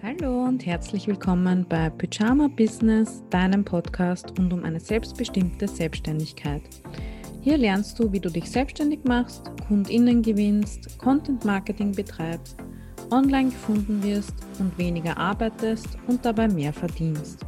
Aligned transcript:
Hallo 0.00 0.44
und 0.44 0.64
herzlich 0.64 1.08
willkommen 1.08 1.66
bei 1.68 1.90
Pyjama 1.90 2.46
Business, 2.46 3.20
deinem 3.30 3.64
Podcast 3.64 4.32
rund 4.38 4.52
um 4.52 4.62
eine 4.62 4.78
selbstbestimmte 4.78 5.66
Selbstständigkeit. 5.66 6.62
Hier 7.40 7.58
lernst 7.58 7.98
du, 7.98 8.12
wie 8.12 8.20
du 8.20 8.30
dich 8.30 8.48
selbstständig 8.48 9.00
machst, 9.02 9.50
KundInnen 9.66 10.22
gewinnst, 10.22 11.00
Content 11.00 11.44
Marketing 11.44 11.90
betreibst, 11.90 12.56
online 13.10 13.50
gefunden 13.50 14.00
wirst 14.04 14.34
und 14.60 14.78
weniger 14.78 15.16
arbeitest 15.16 15.88
und 16.06 16.24
dabei 16.24 16.46
mehr 16.46 16.72
verdienst. 16.72 17.44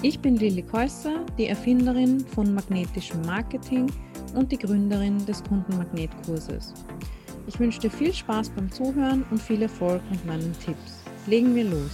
Ich 0.00 0.18
bin 0.18 0.36
Lilly 0.36 0.62
Käusser, 0.62 1.26
die 1.36 1.48
Erfinderin 1.48 2.20
von 2.20 2.54
magnetischem 2.54 3.20
Marketing 3.26 3.92
und 4.34 4.50
die 4.50 4.58
Gründerin 4.58 5.26
des 5.26 5.44
Kundenmagnetkurses. 5.44 6.72
Ich 7.46 7.60
wünsche 7.60 7.80
dir 7.80 7.90
viel 7.90 8.14
Spaß 8.14 8.48
beim 8.48 8.72
Zuhören 8.72 9.26
und 9.30 9.42
viel 9.42 9.60
Erfolg 9.60 10.00
mit 10.10 10.24
meinen 10.24 10.54
Tipps. 10.64 10.95
Legen 11.26 11.56
wir 11.56 11.64
los. 11.64 11.90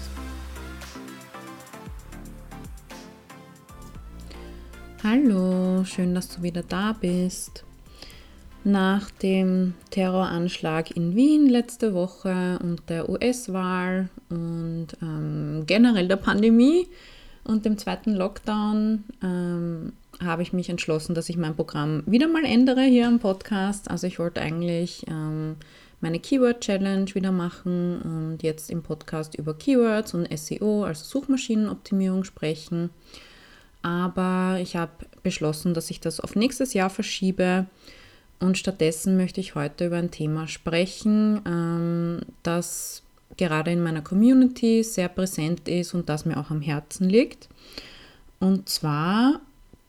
Hallo, 5.03 5.85
schön, 5.85 6.15
dass 6.15 6.29
du 6.29 6.43
wieder 6.43 6.63
da 6.63 6.93
bist. 6.93 7.65
Nach 8.63 9.11
dem 9.11 9.73
Terroranschlag 9.91 10.95
in 10.95 11.17
Wien 11.17 11.49
letzte 11.49 11.95
Woche 11.95 12.59
und 12.63 12.83
der 12.91 13.09
US-Wahl 13.09 14.11
und 14.29 14.89
ähm, 15.01 15.65
generell 15.67 16.09
der 16.09 16.17
Pandemie 16.17 16.87
und 17.43 17.65
dem 17.65 17.79
zweiten 17.79 18.13
Lockdown 18.13 19.05
ähm, 19.23 19.95
habe 20.23 20.43
ich 20.43 20.53
mich 20.53 20.69
entschlossen, 20.69 21.15
dass 21.15 21.31
ich 21.31 21.39
mein 21.39 21.57
Programm 21.57 22.03
wieder 22.07 22.29
mal 22.29 22.45
ändere 22.45 22.83
hier 22.83 23.09
im 23.09 23.19
Podcast. 23.19 23.91
Also 23.91 24.07
ich 24.07 24.19
wollte 24.19 24.43
eigentlich 24.43 25.07
ähm, 25.09 25.57
meine 26.03 26.19
Keyword 26.19 26.61
Challenge 26.61 27.15
wieder 27.15 27.33
machen 27.33 28.03
und 28.03 28.43
jetzt 28.43 28.71
im 28.71 28.83
Podcast 28.83 29.37
über 29.37 29.55
Keywords 29.55 30.15
und 30.15 30.29
SEO, 30.37 30.85
also 30.85 31.05
Suchmaschinenoptimierung 31.05 32.25
sprechen. 32.25 32.91
Aber 33.83 34.59
ich 34.61 34.77
habe 34.77 34.93
beschlossen, 35.23 35.75
dass 35.75 35.91
ich 35.91 36.01
das 36.01 36.21
auf 36.21 36.35
nächstes 36.35 36.75
Jahr 36.75 36.91
verschiebe. 36.91 37.67
Und 38.41 38.59
stattdessen 38.59 39.17
möchte 39.17 39.41
ich 39.41 39.55
heute 39.55 39.87
über 39.87 39.97
ein 39.97 40.11
Thema 40.11 40.49
sprechen, 40.49 41.41
ähm, 41.47 42.21
das 42.43 43.03
gerade 43.37 43.71
in 43.71 43.83
meiner 43.83 44.03
Community 44.03 44.83
sehr 44.83 45.09
präsent 45.09 45.69
ist 45.69 45.95
und 45.95 46.09
das 46.09 46.25
mir 46.25 46.37
auch 46.37 46.51
am 46.51 46.61
Herzen 46.61 47.09
liegt. 47.09 47.49
Und 48.41 48.69
zwar 48.69 49.41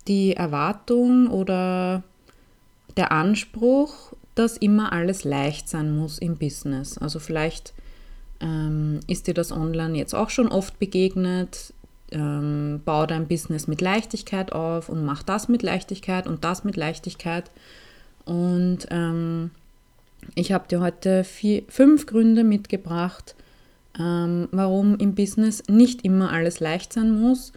die 0.08 0.36
Erwartung 0.36 1.27
oder 1.27 2.03
der 2.98 3.11
Anspruch, 3.11 4.14
dass 4.36 4.58
immer 4.58 4.92
alles 4.94 5.23
leicht 5.23 5.70
sein 5.70 5.95
muss 5.95 6.17
im 6.17 6.38
Business. 6.38 6.98
Also 6.98 7.20
vielleicht 7.20 7.73
ähm, 8.39 9.00
ist 9.08 9.28
dir 9.28 9.34
das 9.34 9.52
online 9.52 9.98
jetzt 9.98 10.14
auch 10.14 10.30
schon 10.30 10.48
oft 10.48 10.80
begegnet. 10.80 11.73
Ähm, 12.12 12.81
bau 12.86 13.06
dein 13.06 13.28
Business 13.28 13.67
mit 13.67 13.81
Leichtigkeit 13.81 14.52
auf 14.52 14.89
und 14.89 15.04
mach 15.04 15.23
das 15.23 15.48
mit 15.48 15.64
Leichtigkeit 15.64 16.28
und 16.28 16.44
das 16.44 16.64
mit 16.64 16.78
Leichtigkeit. 16.78 17.50
Und 18.26 18.88
ähm, 18.92 19.52
ich 20.36 20.52
habe 20.52 20.67
dir 20.67 20.80
heute 20.80 21.23
vier, 21.23 21.64
fünf 21.67 22.06
Gründe 22.06 22.44
mitgebracht, 22.44 23.36
ähm, 24.00 24.48
warum 24.52 24.98
im 24.98 25.16
Business 25.16 25.64
nicht 25.67 26.04
immer 26.06 26.31
alles 26.31 26.59
leicht 26.59 26.94
sein 26.94 27.20
muss 27.20 27.52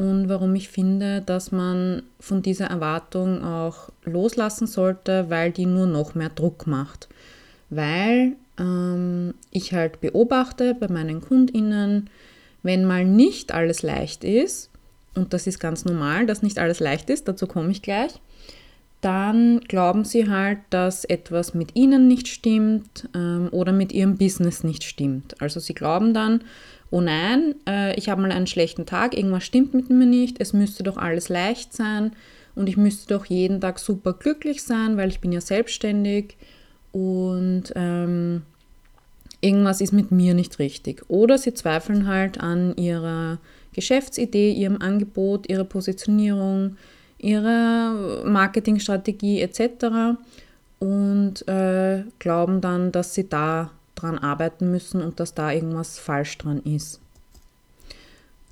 und 0.00 0.30
warum 0.30 0.54
ich 0.54 0.70
finde, 0.70 1.20
dass 1.20 1.52
man 1.52 2.04
von 2.20 2.40
dieser 2.40 2.68
Erwartung 2.68 3.44
auch 3.44 3.90
loslassen 4.02 4.66
sollte, 4.66 5.28
weil 5.28 5.52
die 5.52 5.66
nur 5.66 5.86
noch 5.86 6.14
mehr 6.14 6.30
Druck 6.30 6.66
macht. 6.66 7.10
Weil 7.68 8.32
ähm, 8.58 9.34
ich 9.50 9.74
halt 9.74 10.00
beobachte 10.00 10.74
bei 10.74 10.88
meinen 10.88 11.20
Kundinnen, 11.20 12.08
wenn 12.62 12.86
mal 12.86 13.04
nicht 13.04 13.52
alles 13.52 13.82
leicht 13.82 14.24
ist, 14.24 14.70
und 15.14 15.34
das 15.34 15.46
ist 15.46 15.58
ganz 15.58 15.84
normal, 15.84 16.24
dass 16.24 16.40
nicht 16.42 16.58
alles 16.58 16.80
leicht 16.80 17.10
ist, 17.10 17.28
dazu 17.28 17.46
komme 17.46 17.70
ich 17.70 17.82
gleich, 17.82 18.12
dann 19.02 19.60
glauben 19.60 20.06
sie 20.06 20.30
halt, 20.30 20.60
dass 20.70 21.04
etwas 21.04 21.52
mit 21.52 21.76
ihnen 21.76 22.08
nicht 22.08 22.28
stimmt 22.28 23.06
ähm, 23.14 23.48
oder 23.50 23.72
mit 23.72 23.92
ihrem 23.92 24.16
Business 24.16 24.64
nicht 24.64 24.82
stimmt. 24.82 25.42
Also 25.42 25.60
sie 25.60 25.74
glauben 25.74 26.14
dann, 26.14 26.40
oh 26.90 27.00
nein, 27.00 27.54
äh, 27.68 27.94
ich 27.96 28.08
habe 28.08 28.22
mal 28.22 28.32
einen 28.32 28.46
schlechten 28.46 28.86
Tag, 28.86 29.16
irgendwas 29.16 29.44
stimmt 29.44 29.74
mit 29.74 29.90
mir 29.90 30.06
nicht, 30.06 30.40
es 30.40 30.52
müsste 30.52 30.82
doch 30.82 30.96
alles 30.96 31.28
leicht 31.28 31.72
sein 31.72 32.12
und 32.54 32.68
ich 32.68 32.76
müsste 32.76 33.14
doch 33.14 33.26
jeden 33.26 33.60
Tag 33.60 33.78
super 33.78 34.12
glücklich 34.12 34.62
sein, 34.62 34.96
weil 34.96 35.08
ich 35.08 35.20
bin 35.20 35.32
ja 35.32 35.40
selbstständig 35.40 36.36
und 36.92 37.72
ähm, 37.76 38.42
irgendwas 39.40 39.80
ist 39.80 39.92
mit 39.92 40.10
mir 40.10 40.34
nicht 40.34 40.58
richtig. 40.58 41.04
Oder 41.08 41.38
sie 41.38 41.54
zweifeln 41.54 42.06
halt 42.06 42.40
an 42.40 42.76
ihrer 42.76 43.38
Geschäftsidee, 43.72 44.52
ihrem 44.52 44.82
Angebot, 44.82 45.48
ihrer 45.48 45.64
Positionierung, 45.64 46.76
ihrer 47.18 48.24
Marketingstrategie 48.24 49.40
etc. 49.40 50.18
und 50.78 51.46
äh, 51.48 52.04
glauben 52.18 52.60
dann, 52.60 52.92
dass 52.92 53.14
sie 53.14 53.28
da 53.28 53.70
dran 54.00 54.18
arbeiten 54.18 54.70
müssen 54.70 55.02
und 55.02 55.20
dass 55.20 55.34
da 55.34 55.52
irgendwas 55.52 55.98
falsch 55.98 56.38
dran 56.38 56.62
ist. 56.62 57.00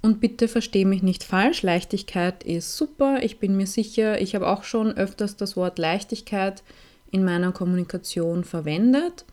Und 0.01 0.21
bitte 0.21 0.47
verstehe 0.47 0.87
mich 0.87 1.03
nicht 1.03 1.25
falsch, 1.25 1.63
Leichtigkeit 1.63 2.45
ist 2.45 2.77
super. 2.77 3.19
Ich 3.23 3.41
bin 3.41 3.57
mir 3.57 3.67
sicher, 3.67 4.21
ich 4.21 4.35
habe 4.35 4.49
auch 4.49 4.63
schon 4.63 4.97
öfters 4.97 5.37
das 5.37 5.57
Wort 5.57 5.79
Leichtigkeit 5.79 6.63
in 7.11 7.25
meiner 7.25 7.53
Kommunikation 7.53 8.45
verwendet. 8.45 9.25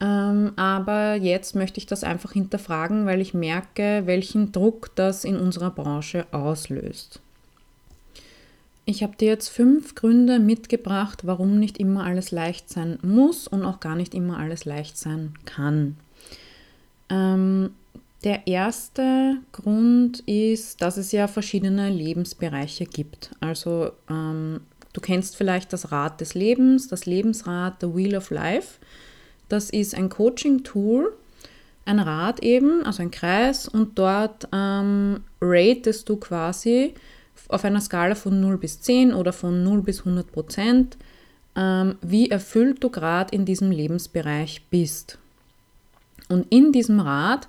Ähm, 0.00 0.52
aber 0.56 1.14
jetzt 1.14 1.54
möchte 1.54 1.78
ich 1.78 1.86
das 1.86 2.04
einfach 2.04 2.32
hinterfragen, 2.32 3.06
weil 3.06 3.20
ich 3.20 3.34
merke, 3.34 4.02
welchen 4.04 4.52
Druck 4.52 4.94
das 4.94 5.24
in 5.24 5.36
unserer 5.36 5.70
Branche 5.70 6.26
auslöst. 6.32 7.20
Ich 8.88 9.02
habe 9.02 9.16
dir 9.16 9.26
jetzt 9.26 9.48
fünf 9.48 9.96
Gründe 9.96 10.38
mitgebracht, 10.38 11.26
warum 11.26 11.58
nicht 11.58 11.78
immer 11.78 12.04
alles 12.04 12.30
leicht 12.30 12.70
sein 12.70 13.00
muss 13.02 13.48
und 13.48 13.64
auch 13.64 13.80
gar 13.80 13.96
nicht 13.96 14.14
immer 14.14 14.38
alles 14.38 14.64
leicht 14.64 14.96
sein 14.96 15.34
kann. 15.44 15.96
Ähm, 17.10 17.70
der 18.22 18.46
erste 18.46 19.38
Grund 19.50 20.20
ist, 20.20 20.82
dass 20.82 20.98
es 20.98 21.10
ja 21.10 21.26
verschiedene 21.26 21.90
Lebensbereiche 21.90 22.84
gibt. 22.84 23.32
Also 23.40 23.90
ähm, 24.08 24.60
du 24.92 25.00
kennst 25.00 25.36
vielleicht 25.36 25.72
das 25.72 25.90
Rad 25.90 26.20
des 26.20 26.34
Lebens, 26.34 26.86
das 26.86 27.06
Lebensrad, 27.06 27.80
The 27.80 27.92
Wheel 27.92 28.16
of 28.16 28.30
Life. 28.30 28.78
Das 29.48 29.70
ist 29.70 29.96
ein 29.96 30.08
Coaching-Tool, 30.10 31.12
ein 31.86 31.98
Rad 31.98 32.40
eben, 32.44 32.84
also 32.84 33.02
ein 33.02 33.10
Kreis 33.10 33.66
und 33.66 33.98
dort 33.98 34.48
ähm, 34.52 35.24
ratest 35.40 36.08
du 36.08 36.16
quasi, 36.18 36.94
auf 37.48 37.64
einer 37.64 37.80
Skala 37.80 38.14
von 38.14 38.40
0 38.40 38.58
bis 38.58 38.80
10 38.80 39.14
oder 39.14 39.32
von 39.32 39.62
0 39.62 39.82
bis 39.82 40.00
100 40.00 40.30
Prozent, 40.32 40.96
ähm, 41.56 41.96
wie 42.02 42.30
erfüllt 42.30 42.82
du 42.82 42.90
gerade 42.90 43.34
in 43.34 43.44
diesem 43.44 43.70
Lebensbereich 43.70 44.62
bist. 44.70 45.18
Und 46.28 46.46
in 46.50 46.72
diesem 46.72 47.00
Rad 47.00 47.48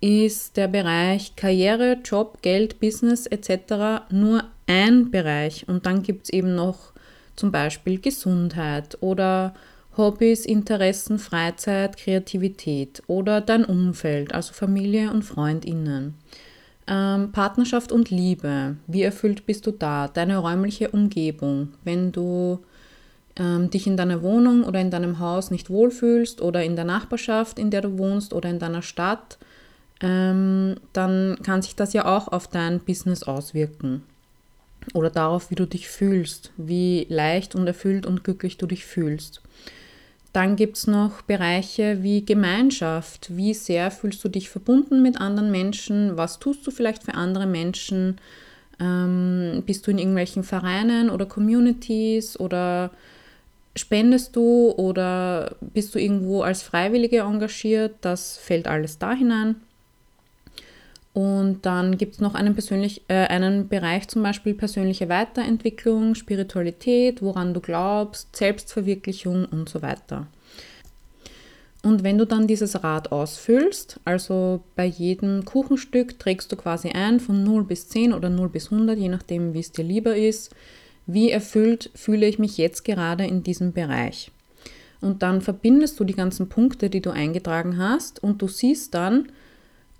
ist 0.00 0.56
der 0.56 0.68
Bereich 0.68 1.36
Karriere, 1.36 1.98
Job, 2.04 2.38
Geld, 2.42 2.80
Business 2.80 3.26
etc. 3.26 4.04
nur 4.10 4.44
ein 4.66 5.10
Bereich. 5.10 5.68
Und 5.68 5.86
dann 5.86 6.02
gibt 6.02 6.24
es 6.24 6.30
eben 6.30 6.54
noch 6.54 6.92
zum 7.36 7.52
Beispiel 7.52 8.00
Gesundheit 8.00 8.98
oder 9.00 9.54
Hobbys, 9.96 10.46
Interessen, 10.46 11.18
Freizeit, 11.18 11.96
Kreativität 11.96 13.02
oder 13.06 13.40
dein 13.40 13.64
Umfeld, 13.64 14.32
also 14.32 14.52
Familie 14.52 15.10
und 15.10 15.22
Freundinnen. 15.22 16.14
Ähm, 16.90 17.30
Partnerschaft 17.30 17.92
und 17.92 18.10
Liebe. 18.10 18.74
Wie 18.88 19.02
erfüllt 19.02 19.46
bist 19.46 19.64
du 19.64 19.70
da? 19.70 20.08
Deine 20.08 20.38
räumliche 20.38 20.90
Umgebung. 20.90 21.68
Wenn 21.84 22.10
du 22.10 22.58
ähm, 23.36 23.70
dich 23.70 23.86
in 23.86 23.96
deiner 23.96 24.22
Wohnung 24.22 24.64
oder 24.64 24.80
in 24.80 24.90
deinem 24.90 25.20
Haus 25.20 25.52
nicht 25.52 25.70
wohlfühlst 25.70 26.40
oder 26.42 26.64
in 26.64 26.74
der 26.74 26.84
Nachbarschaft, 26.84 27.60
in 27.60 27.70
der 27.70 27.82
du 27.82 27.96
wohnst 27.96 28.32
oder 28.32 28.50
in 28.50 28.58
deiner 28.58 28.82
Stadt, 28.82 29.38
ähm, 30.00 30.78
dann 30.92 31.38
kann 31.44 31.62
sich 31.62 31.76
das 31.76 31.92
ja 31.92 32.06
auch 32.06 32.26
auf 32.26 32.48
dein 32.48 32.80
Business 32.80 33.22
auswirken. 33.22 34.02
Oder 34.92 35.10
darauf, 35.10 35.52
wie 35.52 35.54
du 35.54 35.66
dich 35.66 35.88
fühlst, 35.88 36.50
wie 36.56 37.06
leicht 37.08 37.54
und 37.54 37.68
erfüllt 37.68 38.04
und 38.04 38.24
glücklich 38.24 38.56
du 38.56 38.66
dich 38.66 38.84
fühlst. 38.84 39.42
Dann 40.32 40.54
gibt 40.54 40.76
es 40.76 40.86
noch 40.86 41.22
Bereiche 41.22 42.02
wie 42.02 42.24
Gemeinschaft. 42.24 43.36
Wie 43.36 43.52
sehr 43.52 43.90
fühlst 43.90 44.22
du 44.22 44.28
dich 44.28 44.48
verbunden 44.48 45.02
mit 45.02 45.20
anderen 45.20 45.50
Menschen? 45.50 46.16
Was 46.16 46.38
tust 46.38 46.64
du 46.66 46.70
vielleicht 46.70 47.02
für 47.02 47.14
andere 47.14 47.46
Menschen? 47.46 48.18
Ähm, 48.78 49.64
bist 49.66 49.86
du 49.86 49.90
in 49.90 49.98
irgendwelchen 49.98 50.44
Vereinen 50.44 51.10
oder 51.10 51.26
Communities 51.26 52.38
oder 52.38 52.92
spendest 53.74 54.36
du 54.36 54.70
oder 54.76 55.56
bist 55.60 55.94
du 55.94 55.98
irgendwo 55.98 56.42
als 56.42 56.62
Freiwillige 56.62 57.20
engagiert? 57.20 57.96
Das 58.00 58.36
fällt 58.36 58.68
alles 58.68 58.98
da 58.98 59.12
hinein. 59.12 59.56
Und 61.12 61.66
dann 61.66 61.98
gibt 61.98 62.14
es 62.14 62.20
noch 62.20 62.34
einen, 62.34 62.54
persönlich, 62.54 63.02
äh, 63.08 63.26
einen 63.26 63.68
Bereich, 63.68 64.06
zum 64.08 64.22
Beispiel 64.22 64.54
persönliche 64.54 65.08
Weiterentwicklung, 65.08 66.14
Spiritualität, 66.14 67.20
woran 67.20 67.52
du 67.52 67.60
glaubst, 67.60 68.36
Selbstverwirklichung 68.36 69.44
und 69.46 69.68
so 69.68 69.82
weiter. 69.82 70.28
Und 71.82 72.04
wenn 72.04 72.18
du 72.18 72.26
dann 72.26 72.46
dieses 72.46 72.84
Rad 72.84 73.10
ausfüllst, 73.10 74.00
also 74.04 74.60
bei 74.76 74.84
jedem 74.84 75.44
Kuchenstück 75.44 76.18
trägst 76.18 76.52
du 76.52 76.56
quasi 76.56 76.90
ein 76.90 77.20
von 77.20 77.42
0 77.42 77.64
bis 77.64 77.88
10 77.88 78.12
oder 78.12 78.28
0 78.28 78.50
bis 78.50 78.70
100, 78.70 78.98
je 78.98 79.08
nachdem, 79.08 79.54
wie 79.54 79.60
es 79.60 79.72
dir 79.72 79.84
lieber 79.84 80.14
ist, 80.14 80.54
wie 81.06 81.30
erfüllt 81.30 81.90
fühle 81.94 82.26
ich 82.26 82.38
mich 82.38 82.58
jetzt 82.58 82.84
gerade 82.84 83.24
in 83.24 83.42
diesem 83.42 83.72
Bereich. 83.72 84.30
Und 85.00 85.22
dann 85.22 85.40
verbindest 85.40 85.98
du 85.98 86.04
die 86.04 86.14
ganzen 86.14 86.50
Punkte, 86.50 86.90
die 86.90 87.00
du 87.00 87.10
eingetragen 87.10 87.78
hast 87.78 88.22
und 88.22 88.42
du 88.42 88.48
siehst 88.48 88.94
dann, 88.94 89.28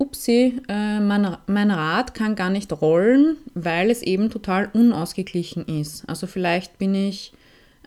upsi, 0.01 0.61
äh, 0.69 0.99
mein, 1.01 1.37
mein 1.47 1.71
Rad 1.71 2.15
kann 2.15 2.35
gar 2.35 2.51
nicht 2.51 2.73
rollen, 2.81 3.37
weil 3.55 3.91
es 3.91 4.03
eben 4.03 4.31
total 4.31 4.71
unausgeglichen 4.73 5.67
ist. 5.67 6.09
Also 6.09 6.27
vielleicht 6.27 6.79
bin 6.79 6.95
ich 6.95 7.33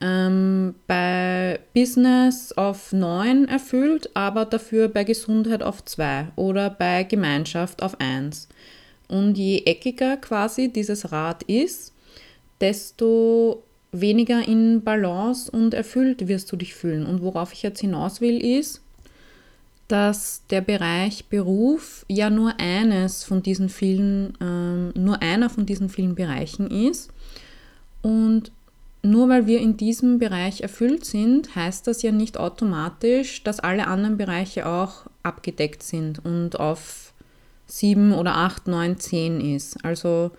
ähm, 0.02 0.76
bei 0.88 1.60
Business 1.74 2.52
auf 2.54 2.94
9 2.94 3.48
erfüllt, 3.48 4.10
aber 4.14 4.46
dafür 4.46 4.88
bei 4.90 5.04
Gesundheit 5.04 5.64
auf 5.64 5.84
2 5.84 6.28
oder 6.36 6.70
bei 6.70 7.04
Gemeinschaft 7.04 7.82
auf 7.82 8.00
1. 8.00 8.48
Und 9.08 9.38
je 9.38 9.64
eckiger 9.66 10.18
quasi 10.18 10.72
dieses 10.72 11.12
Rad 11.12 11.44
ist, 11.44 11.94
desto 12.62 13.64
weniger 13.92 14.48
in 14.48 14.84
Balance 14.84 15.50
und 15.52 15.74
erfüllt 15.74 16.28
wirst 16.28 16.52
du 16.52 16.58
dich 16.58 16.74
fühlen. 16.74 17.06
Und 17.06 17.22
worauf 17.22 17.54
ich 17.54 17.64
jetzt 17.64 17.82
hinaus 17.82 18.22
will, 18.22 18.44
ist, 18.44 18.83
dass 19.88 20.44
der 20.50 20.62
Bereich 20.62 21.26
Beruf 21.26 22.06
ja 22.08 22.30
nur 22.30 22.60
eines 22.60 23.24
von 23.24 23.44
diesen 23.44 23.70
vielen, 23.70 24.38
ähm, 24.42 24.92
nur 24.96 25.22
einer 25.22 25.50
von 25.50 25.66
diesen 25.66 25.90
vielen 25.90 26.16
Bereichen 26.16 26.70
ist. 26.72 27.12
Und 28.02 28.52
nur 29.02 29.28
weil 29.28 29.48
wir 29.48 29.60
in 29.60 29.76
diesem 29.76 30.18
Bereich 30.18 30.62
erfüllt 30.62 31.06
sind, 31.06 31.56
heißt 31.56 31.88
das 31.88 32.02
ja 32.02 32.12
nicht 32.12 32.38
automatisch, 32.38 33.44
dass 33.44 33.60
alle 33.60 33.88
anderen 33.88 34.18
Bereiche 34.18 34.66
auch 34.66 35.06
abgedeckt 35.24 35.84
sind 35.84 36.24
und 36.24 36.60
auf 36.60 37.14
7 37.68 38.14
oder 38.14 38.38
8, 38.38 38.68
9, 38.68 39.00
10 39.00 39.56
ist. 39.56 39.84
Also 39.84 40.32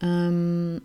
ähm, 0.00 0.80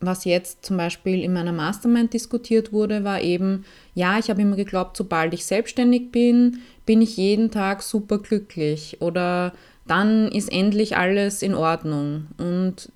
was 0.00 0.24
jetzt 0.24 0.64
zum 0.64 0.76
Beispiel 0.76 1.22
in 1.22 1.32
meiner 1.32 1.52
Mastermind 1.52 2.12
diskutiert 2.12 2.72
wurde, 2.72 3.04
war 3.04 3.22
eben, 3.22 3.64
ja, 3.94 4.18
ich 4.18 4.28
habe 4.28 4.42
immer 4.42 4.56
geglaubt, 4.56 4.96
sobald 4.96 5.32
ich 5.32 5.46
selbstständig 5.46 6.12
bin, 6.12 6.60
bin 6.86 7.02
ich 7.02 7.16
jeden 7.16 7.50
Tag 7.50 7.82
super 7.82 8.18
glücklich 8.18 8.98
oder 9.00 9.52
dann 9.86 10.28
ist 10.28 10.50
endlich 10.52 10.96
alles 10.96 11.42
in 11.42 11.54
Ordnung. 11.54 12.26
Und 12.38 12.90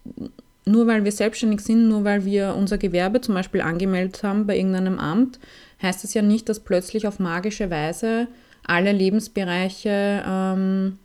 nur 0.65 0.87
weil 0.87 1.05
wir 1.05 1.13
selbstständig 1.13 1.61
sind, 1.61 1.89
nur 1.89 2.05
weil 2.05 2.25
wir 2.25 2.55
unser 2.57 2.79
Gewerbe 2.79 3.21
zum 3.21 3.35
Beispiel 3.35 3.61
angemeldet 3.61 4.23
haben 4.23 4.47
bei 4.47 4.57
irgendeinem 4.57 4.99
Amt, 4.99 5.39
heißt 5.83 6.05
das 6.05 6.15
ja 6.15 6.23
nicht, 6.23 6.49
dass 6.49 6.61
plötzlich 6.61 7.07
auf 7.07 7.19
magische 7.19 7.71
Weise 7.71 8.29
alle 8.67 8.93
Lebensbereiche 8.93 10.23
ähm, 10.27 10.99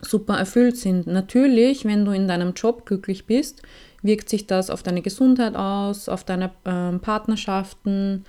super 0.00 0.36
erfüllt 0.36 0.76
sind. 0.76 1.06
Natürlich, 1.06 1.84
wenn 1.84 2.04
du 2.04 2.12
in 2.12 2.28
deinem 2.28 2.52
Job 2.54 2.86
glücklich 2.86 3.26
bist, 3.26 3.62
wirkt 4.02 4.28
sich 4.28 4.46
das 4.46 4.70
auf 4.70 4.82
deine 4.82 5.02
Gesundheit 5.02 5.56
aus, 5.56 6.08
auf 6.08 6.24
deine 6.24 6.50
ähm, 6.64 7.00
Partnerschaften, 7.00 8.24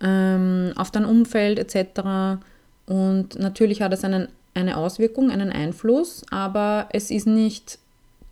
ähm, 0.00 0.72
auf 0.76 0.90
dein 0.90 1.04
Umfeld 1.04 1.58
etc. 1.58 2.40
Und 2.88 3.38
natürlich 3.38 3.82
hat 3.82 3.92
es 3.92 4.02
einen, 4.02 4.28
eine 4.54 4.78
Auswirkung, 4.78 5.30
einen 5.30 5.50
Einfluss, 5.50 6.24
aber 6.30 6.88
es 6.90 7.10
ist 7.10 7.26
nicht 7.26 7.78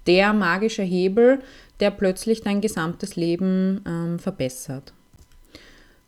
der 0.06 0.32
magische 0.32 0.82
Hebel, 0.82 1.40
der 1.80 1.90
plötzlich 1.90 2.40
dein 2.40 2.62
gesamtes 2.62 3.16
Leben 3.16 3.82
ähm, 3.86 4.18
verbessert. 4.18 4.94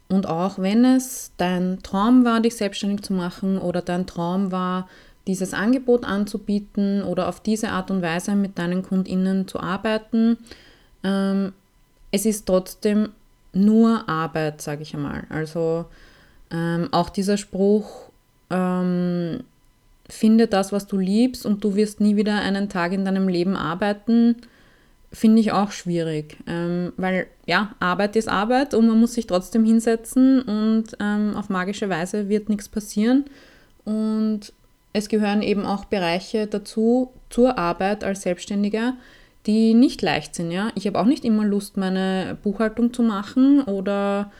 Und 0.08 0.26
auch 0.26 0.58
wenn 0.58 0.86
es 0.86 1.32
dein 1.36 1.82
Traum 1.82 2.24
war, 2.24 2.40
dich 2.40 2.56
selbstständig 2.56 3.02
zu 3.02 3.12
machen 3.12 3.58
oder 3.58 3.82
dein 3.82 4.06
Traum 4.06 4.50
war, 4.50 4.88
dieses 5.26 5.52
Angebot 5.52 6.06
anzubieten 6.06 7.02
oder 7.02 7.28
auf 7.28 7.40
diese 7.40 7.68
Art 7.68 7.90
und 7.90 8.00
Weise 8.00 8.34
mit 8.34 8.58
deinen 8.58 8.82
KundInnen 8.82 9.46
zu 9.46 9.60
arbeiten, 9.60 10.38
ähm, 11.04 11.52
es 12.10 12.24
ist 12.24 12.46
trotzdem 12.46 13.10
nur 13.52 14.08
Arbeit, 14.08 14.62
sage 14.62 14.80
ich 14.80 14.94
einmal. 14.94 15.24
Also 15.28 15.84
ähm, 16.50 16.88
auch 16.92 17.10
dieser 17.10 17.36
Spruch, 17.36 18.07
ähm, 18.50 19.40
finde 20.08 20.46
das, 20.46 20.72
was 20.72 20.86
du 20.86 20.96
liebst 20.96 21.44
und 21.44 21.62
du 21.64 21.74
wirst 21.74 22.00
nie 22.00 22.16
wieder 22.16 22.34
einen 22.40 22.68
Tag 22.68 22.92
in 22.92 23.04
deinem 23.04 23.28
Leben 23.28 23.56
arbeiten, 23.56 24.36
finde 25.12 25.40
ich 25.40 25.52
auch 25.52 25.70
schwierig, 25.70 26.36
ähm, 26.46 26.92
weil 26.96 27.26
ja, 27.46 27.74
Arbeit 27.80 28.16
ist 28.16 28.28
Arbeit 28.28 28.74
und 28.74 28.88
man 28.88 29.00
muss 29.00 29.14
sich 29.14 29.26
trotzdem 29.26 29.64
hinsetzen 29.64 30.42
und 30.42 30.96
ähm, 31.00 31.34
auf 31.34 31.48
magische 31.48 31.88
Weise 31.88 32.28
wird 32.28 32.48
nichts 32.48 32.68
passieren. 32.68 33.24
Und 33.84 34.52
es 34.92 35.08
gehören 35.08 35.42
eben 35.42 35.64
auch 35.64 35.86
Bereiche 35.86 36.46
dazu, 36.46 37.10
zur 37.30 37.58
Arbeit 37.58 38.04
als 38.04 38.22
Selbstständiger, 38.22 38.94
die 39.46 39.72
nicht 39.74 40.02
leicht 40.02 40.34
sind. 40.34 40.50
Ja? 40.50 40.70
Ich 40.74 40.86
habe 40.86 40.98
auch 40.98 41.06
nicht 41.06 41.24
immer 41.24 41.44
Lust, 41.44 41.76
meine 41.76 42.36
Buchhaltung 42.42 42.92
zu 42.92 43.02
machen 43.02 43.62
oder 43.62 44.30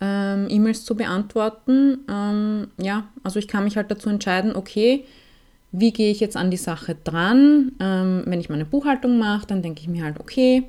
ähm, 0.00 0.46
E-Mails 0.48 0.84
zu 0.84 0.94
beantworten. 0.94 2.04
Ähm, 2.10 2.68
ja, 2.78 3.08
also 3.22 3.38
ich 3.38 3.48
kann 3.48 3.64
mich 3.64 3.76
halt 3.76 3.90
dazu 3.90 4.08
entscheiden, 4.08 4.54
okay, 4.54 5.04
wie 5.72 5.92
gehe 5.92 6.10
ich 6.10 6.20
jetzt 6.20 6.36
an 6.36 6.50
die 6.50 6.56
Sache 6.56 6.96
dran? 7.04 7.72
Ähm, 7.80 8.22
wenn 8.26 8.40
ich 8.40 8.48
meine 8.48 8.64
Buchhaltung 8.64 9.18
mache, 9.18 9.46
dann 9.46 9.62
denke 9.62 9.80
ich 9.80 9.88
mir 9.88 10.04
halt, 10.04 10.20
okay, 10.20 10.64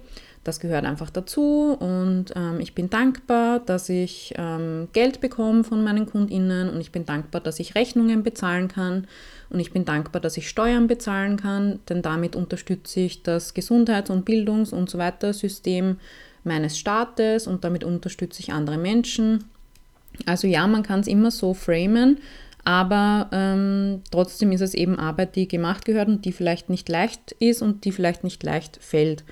das 0.47 0.62
gehört 0.62 0.85
einfach 0.85 1.09
dazu 1.09 1.75
und 1.77 2.27
ähm, 2.35 2.62
ich 2.62 2.74
bin 2.74 2.89
dankbar, 2.89 3.59
dass 3.59 3.89
ich 3.89 4.33
ähm, 4.38 4.88
Geld 4.94 5.19
bekomme 5.19 5.65
von 5.65 5.83
meinen 5.83 6.06
KundInnen 6.06 6.69
und 6.69 6.80
ich 6.80 6.94
bin 6.94 7.06
dankbar, 7.06 7.41
dass 7.41 7.59
ich 7.59 7.75
Rechnungen 7.75 8.23
bezahlen 8.23 8.69
kann 8.69 9.07
und 9.50 9.59
ich 9.59 9.73
bin 9.73 9.83
dankbar, 9.83 10.21
dass 10.21 10.38
ich 10.38 10.47
Steuern 10.47 10.88
bezahlen 10.88 11.35
kann, 11.35 11.80
denn 11.89 12.01
damit 12.01 12.38
unterstütze 12.38 13.01
ich 13.01 13.23
das 13.23 13.53
Gesundheits- 13.53 14.09
und 14.09 14.23
Bildungs- 14.23 14.71
und 14.71 14.89
so 14.89 14.97
weiter 14.97 15.33
System 15.33 15.97
meines 16.47 16.77
Staates 16.77 17.47
und 17.47 17.63
damit 17.63 17.83
unterstütze 17.83 18.39
ich 18.39 18.53
andere 18.53 18.77
Menschen. 18.77 19.44
Also 20.25 20.47
ja, 20.47 20.65
man 20.67 20.83
kann 20.83 21.01
es 21.01 21.07
immer 21.07 21.31
so 21.31 21.53
framen, 21.53 22.17
aber 22.63 23.29
ähm, 23.31 24.01
trotzdem 24.11 24.51
ist 24.51 24.61
es 24.61 24.73
eben 24.73 24.97
Arbeit, 24.99 25.35
die 25.35 25.47
gemacht 25.47 25.85
gehört 25.85 26.07
und 26.07 26.25
die 26.25 26.31
vielleicht 26.31 26.69
nicht 26.69 26.89
leicht 26.89 27.33
ist 27.39 27.61
und 27.61 27.85
die 27.85 27.91
vielleicht 27.91 28.23
nicht 28.23 28.41
leicht 28.44 28.79
fällt. 28.81 29.23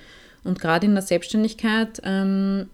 Und 0.44 0.60
gerade 0.60 0.86
in 0.86 0.94
der 0.94 1.02
Selbstständigkeit 1.02 2.00
ähm, 2.04 2.68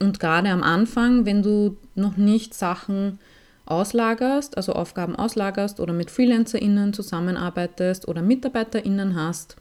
und 0.00 0.18
gerade 0.18 0.48
am 0.48 0.62
Anfang, 0.62 1.26
wenn 1.26 1.42
du 1.42 1.76
noch 1.94 2.16
nicht 2.16 2.54
Sachen 2.54 3.18
auslagerst, 3.66 4.56
also 4.56 4.72
Aufgaben 4.72 5.16
auslagerst 5.16 5.80
oder 5.80 5.92
mit 5.92 6.10
FreelancerInnen 6.10 6.92
zusammenarbeitest 6.92 8.08
oder 8.08 8.22
MitarbeiterInnen 8.22 9.14
hast, 9.14 9.56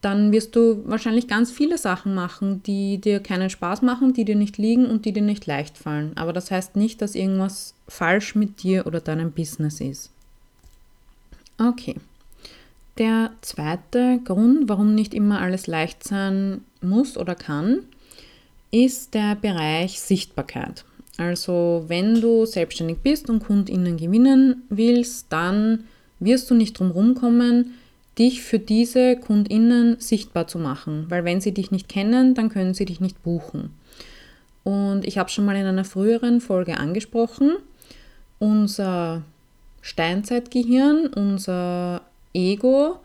dann 0.00 0.30
wirst 0.30 0.54
du 0.54 0.82
wahrscheinlich 0.88 1.26
ganz 1.26 1.50
viele 1.50 1.76
Sachen 1.76 2.14
machen, 2.14 2.62
die 2.62 2.98
dir 2.98 3.20
keinen 3.20 3.50
Spaß 3.50 3.82
machen, 3.82 4.12
die 4.12 4.24
dir 4.24 4.36
nicht 4.36 4.56
liegen 4.56 4.86
und 4.86 5.04
die 5.04 5.12
dir 5.12 5.22
nicht 5.22 5.46
leicht 5.46 5.76
fallen. 5.76 6.12
Aber 6.16 6.32
das 6.32 6.50
heißt 6.50 6.76
nicht, 6.76 7.02
dass 7.02 7.16
irgendwas 7.16 7.74
falsch 7.88 8.34
mit 8.34 8.62
dir 8.62 8.86
oder 8.86 9.00
deinem 9.00 9.32
Business 9.32 9.80
ist. 9.80 10.10
Okay. 11.58 11.96
Der 12.98 13.30
zweite 13.42 14.20
Grund, 14.24 14.68
warum 14.68 14.94
nicht 14.94 15.14
immer 15.14 15.40
alles 15.40 15.66
leicht 15.66 16.04
sein 16.04 16.62
muss 16.80 17.16
oder 17.16 17.34
kann, 17.34 17.80
ist 18.70 19.14
der 19.14 19.36
Bereich 19.36 20.00
Sichtbarkeit. 20.00 20.84
Also 21.16 21.84
wenn 21.88 22.20
du 22.20 22.46
selbstständig 22.46 22.98
bist 22.98 23.28
und 23.28 23.44
Kundinnen 23.44 23.96
gewinnen 23.96 24.62
willst, 24.68 25.26
dann 25.30 25.84
wirst 26.20 26.50
du 26.50 26.54
nicht 26.54 26.78
drum 26.78 27.14
kommen, 27.14 27.74
dich 28.18 28.42
für 28.42 28.58
diese 28.58 29.16
Kundinnen 29.16 29.96
sichtbar 30.00 30.46
zu 30.46 30.58
machen, 30.58 31.06
weil 31.08 31.24
wenn 31.24 31.40
sie 31.40 31.52
dich 31.52 31.70
nicht 31.70 31.88
kennen, 31.88 32.34
dann 32.34 32.48
können 32.48 32.74
sie 32.74 32.84
dich 32.84 33.00
nicht 33.00 33.22
buchen. 33.22 33.70
Und 34.64 35.06
ich 35.06 35.18
habe 35.18 35.30
schon 35.30 35.44
mal 35.44 35.56
in 35.56 35.66
einer 35.66 35.84
früheren 35.84 36.40
Folge 36.40 36.78
angesprochen, 36.78 37.56
unser 38.38 39.22
Steinzeitgehirn, 39.80 41.06
unser 41.06 42.02
Ego 42.34 43.00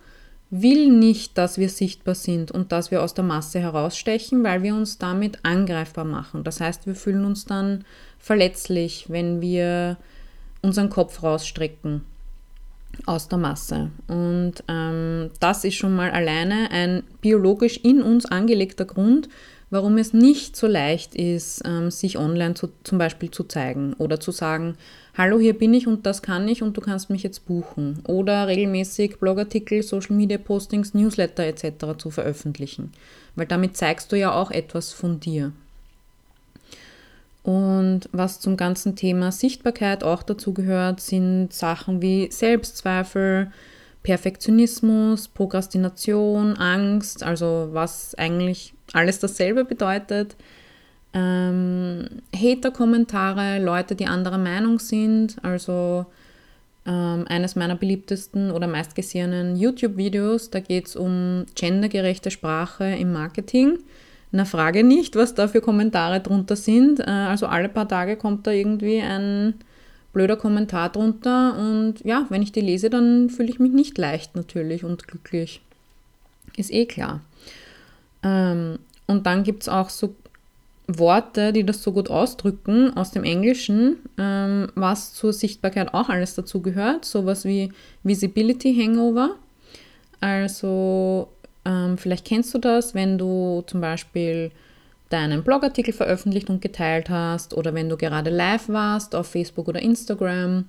will 0.50 0.90
nicht, 0.92 1.38
dass 1.38 1.58
wir 1.58 1.70
sichtbar 1.70 2.14
sind 2.14 2.52
und 2.52 2.72
dass 2.72 2.92
wir 2.92 3.02
aus 3.02 3.16
der 3.16 3.24
Masse 3.24 3.60
herausstechen, 3.60 4.44
weil 4.44 4.62
wir 4.62 4.76
uns 4.76 5.00
damit 5.00 5.40
angreifbar 5.44 6.06
machen. 6.06 6.44
Das 6.44 6.60
heißt, 6.62 6.86
wir 6.86 6.94
fühlen 6.94 7.26
uns 7.26 7.46
dann 7.46 7.86
verletzlich, 8.20 9.06
wenn 9.10 9.42
wir 9.42 9.98
unseren 10.62 10.90
Kopf 10.90 11.24
rausstrecken 11.24 12.02
aus 13.06 13.28
der 13.28 13.38
Masse. 13.38 13.92
Und 14.08 14.64
ähm, 14.68 15.32
das 15.40 15.64
ist 15.64 15.76
schon 15.76 15.96
mal 15.96 16.12
alleine 16.12 16.70
ein 16.72 17.04
biologisch 17.22 17.78
in 17.78 18.02
uns 18.02 18.26
angelegter 18.26 18.86
Grund, 18.86 19.30
warum 19.70 19.98
es 19.98 20.14
nicht 20.14 20.56
so 20.56 20.68
leicht 20.68 21.16
ist, 21.16 21.64
ähm, 21.66 21.90
sich 21.90 22.18
online 22.18 22.54
zu, 22.54 22.70
zum 22.84 23.00
Beispiel 23.00 23.32
zu 23.32 23.44
zeigen 23.44 23.94
oder 23.98 24.20
zu 24.20 24.32
sagen, 24.32 24.76
hallo, 25.18 25.40
hier 25.40 25.58
bin 25.58 25.74
ich 25.74 25.88
und 25.88 26.06
das 26.06 26.22
kann 26.22 26.48
ich 26.48 26.62
und 26.62 26.78
du 26.78 26.82
kannst 26.82 27.10
mich 27.10 27.24
jetzt 27.24 27.46
buchen. 27.46 28.04
Oder 28.08 28.48
regelmäßig 28.48 29.20
Blogartikel, 29.20 29.82
Social 29.82 30.16
Media 30.16 30.38
Postings, 30.38 30.94
Newsletter 30.94 31.44
etc. 31.44 31.98
zu 31.98 32.12
veröffentlichen. 32.12 32.92
Weil 33.36 33.48
damit 33.48 33.76
zeigst 33.76 34.12
du 34.12 34.18
ja 34.18 34.34
auch 34.34 34.52
etwas 34.52 34.94
von 34.94 35.20
dir. 35.20 35.54
Und 37.44 38.10
was 38.14 38.40
zum 38.40 38.56
ganzen 38.56 38.96
Thema 38.96 39.32
Sichtbarkeit 39.32 40.04
auch 40.04 40.24
dazu 40.24 40.54
gehört, 40.54 41.02
sind 41.02 41.52
Sachen 41.52 42.02
wie 42.02 42.32
Selbstzweifel, 42.32 43.52
Perfektionismus, 44.02 45.28
Prokrastination, 45.28 46.56
Angst, 46.58 47.24
also 47.24 47.70
was 47.72 48.16
eigentlich 48.16 48.74
alles 48.94 49.20
dasselbe 49.20 49.66
bedeutet. 49.66 50.36
Ähm, 51.14 52.08
Hater-Kommentare, 52.36 53.60
Leute, 53.60 53.96
die 53.96 54.08
anderer 54.08 54.38
Meinung 54.38 54.80
sind, 54.80 55.38
also 55.44 56.06
ähm, 56.86 57.26
eines 57.28 57.56
meiner 57.56 57.76
beliebtesten 57.76 58.52
oder 58.52 58.68
meistgesehenen 58.68 59.56
YouTube-Videos, 59.56 60.50
da 60.50 60.60
geht 60.60 60.88
es 60.88 60.96
um 60.96 61.46
gendergerechte 61.56 62.32
Sprache 62.32 62.86
im 62.86 63.14
Marketing. 63.14 63.80
Na, 64.36 64.46
frage 64.46 64.84
nicht, 64.84 65.16
was 65.16 65.36
da 65.36 65.48
für 65.48 65.62
Kommentare 65.62 66.20
drunter 66.20 66.56
sind. 66.56 67.00
Äh, 67.00 67.04
also 67.04 67.46
alle 67.46 67.70
paar 67.70 67.88
Tage 67.88 68.18
kommt 68.18 68.48
da 68.48 68.52
irgendwie 68.52 69.00
ein 69.00 69.54
blöder 70.12 70.38
Kommentar 70.38 70.92
drunter 70.92 71.56
und 71.56 72.04
ja, 72.04 72.26
wenn 72.30 72.42
ich 72.42 72.52
die 72.52 72.62
lese, 72.62 72.90
dann 72.90 73.30
fühle 73.30 73.50
ich 73.50 73.60
mich 73.60 73.72
nicht 73.72 73.96
leicht 73.98 74.36
natürlich 74.36 74.84
und 74.84 75.08
glücklich. 75.08 75.62
Ist 76.58 76.74
eh 76.74 76.88
klar. 76.88 77.22
Ähm, 78.24 78.80
und 79.06 79.28
dann 79.28 79.44
gibt 79.44 79.64
es 79.64 79.70
auch 79.70 79.90
so 79.90 80.16
Worte, 80.88 81.54
die 81.54 81.64
das 81.64 81.84
so 81.84 81.92
gut 81.92 82.10
ausdrücken 82.10 82.98
aus 82.98 83.12
dem 83.12 83.24
Englischen, 83.24 83.98
ähm, 84.18 84.68
was 84.74 85.14
zur 85.14 85.32
Sichtbarkeit 85.32 85.94
auch 85.94 86.10
alles 86.10 86.34
dazu 86.34 86.60
gehört. 86.60 87.06
Sowas 87.06 87.46
wie 87.46 87.72
Visibility 88.02 88.76
Hangover. 88.76 89.36
Also 90.22 91.30
ähm, 91.66 91.98
vielleicht 91.98 92.26
kennst 92.26 92.54
du 92.54 92.58
das, 92.58 92.94
wenn 92.94 93.18
du 93.18 93.64
zum 93.68 93.82
Beispiel 93.82 94.52
deinen 95.10 95.44
Blogartikel 95.44 95.94
veröffentlicht 95.94 96.50
und 96.50 96.62
geteilt 96.62 97.10
hast 97.10 97.54
oder 97.54 97.74
wenn 97.74 97.90
du 97.90 97.98
gerade 97.98 98.30
live 98.30 98.68
warst 98.70 99.16
auf 99.16 99.28
Facebook 99.28 99.68
oder 99.68 99.82
Instagram 99.82 100.66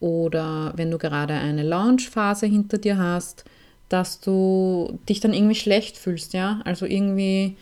oder 0.00 0.72
wenn 0.76 0.90
du 0.90 0.98
gerade 0.98 1.34
eine 1.34 1.62
Launchphase 1.62 2.46
hinter 2.46 2.78
dir 2.78 2.98
hast, 2.98 3.44
dass 3.88 4.20
du 4.20 4.98
dich 5.08 5.20
dann 5.20 5.32
irgendwie 5.32 5.54
schlecht 5.54 5.96
fühlst, 5.96 6.34
ja, 6.34 6.60
also 6.64 6.84
irgendwie 6.84 7.56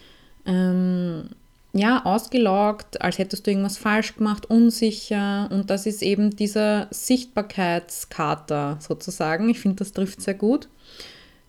ähm, 0.44 1.28
ja 1.72 2.04
ausgelaugt, 2.04 3.00
als 3.00 3.18
hättest 3.18 3.46
du 3.46 3.52
irgendwas 3.52 3.78
falsch 3.78 4.16
gemacht, 4.16 4.50
unsicher 4.50 5.48
und 5.52 5.70
das 5.70 5.86
ist 5.86 6.02
eben 6.02 6.34
dieser 6.34 6.88
Sichtbarkeitskater 6.90 8.78
sozusagen. 8.80 9.48
Ich 9.48 9.60
finde, 9.60 9.76
das 9.76 9.92
trifft 9.92 10.20
sehr 10.20 10.34
gut. 10.34 10.68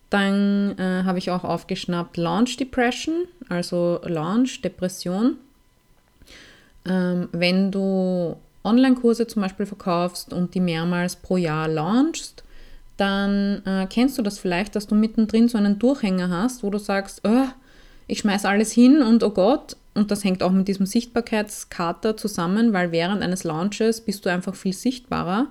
Dann 0.10 0.78
äh, 0.78 1.04
habe 1.04 1.18
ich 1.18 1.32
auch 1.32 1.44
aufgeschnappt 1.44 2.18
Launch 2.18 2.58
Depression, 2.58 3.26
also 3.50 4.00
Launch 4.04 4.62
Depression. 4.62 5.38
Ähm, 6.86 7.28
wenn 7.34 7.72
du 7.72 8.38
Online-Kurse 8.64 9.28
zum 9.28 9.42
Beispiel 9.42 9.66
verkaufst 9.66 10.34
und 10.34 10.54
die 10.54 10.60
mehrmals 10.60 11.16
pro 11.18 11.38
Jahr 11.38 11.68
launchst, 11.68 12.44
dann 12.96 13.62
äh, 13.66 13.86
kennst 13.90 14.18
du 14.18 14.22
das 14.22 14.40
vielleicht, 14.40 14.76
dass 14.76 14.88
du 14.88 14.96
mittendrin 14.96 15.50
so 15.50 15.58
einen 15.58 15.78
Durchhänger 15.80 16.30
hast, 16.30 16.64
wo 16.64 16.70
du 16.70 16.78
sagst, 16.78 17.22
oh, 17.24 17.46
ich 18.08 18.20
schmeiß 18.20 18.46
alles 18.46 18.72
hin 18.72 19.02
und 19.02 19.24
oh 19.24 19.30
Gott, 19.30 19.76
und 19.94 20.12
das 20.12 20.24
hängt 20.24 20.44
auch 20.44 20.52
mit 20.52 20.68
diesem 20.68 20.86
Sichtbarkeitskater 20.86 22.16
zusammen, 22.18 22.72
weil 22.72 22.92
während 22.92 23.24
eines 23.24 23.44
Launches 23.44 24.02
bist 24.02 24.26
du 24.26 24.32
einfach 24.32 24.56
viel 24.56 24.74
sichtbarer 24.74 25.48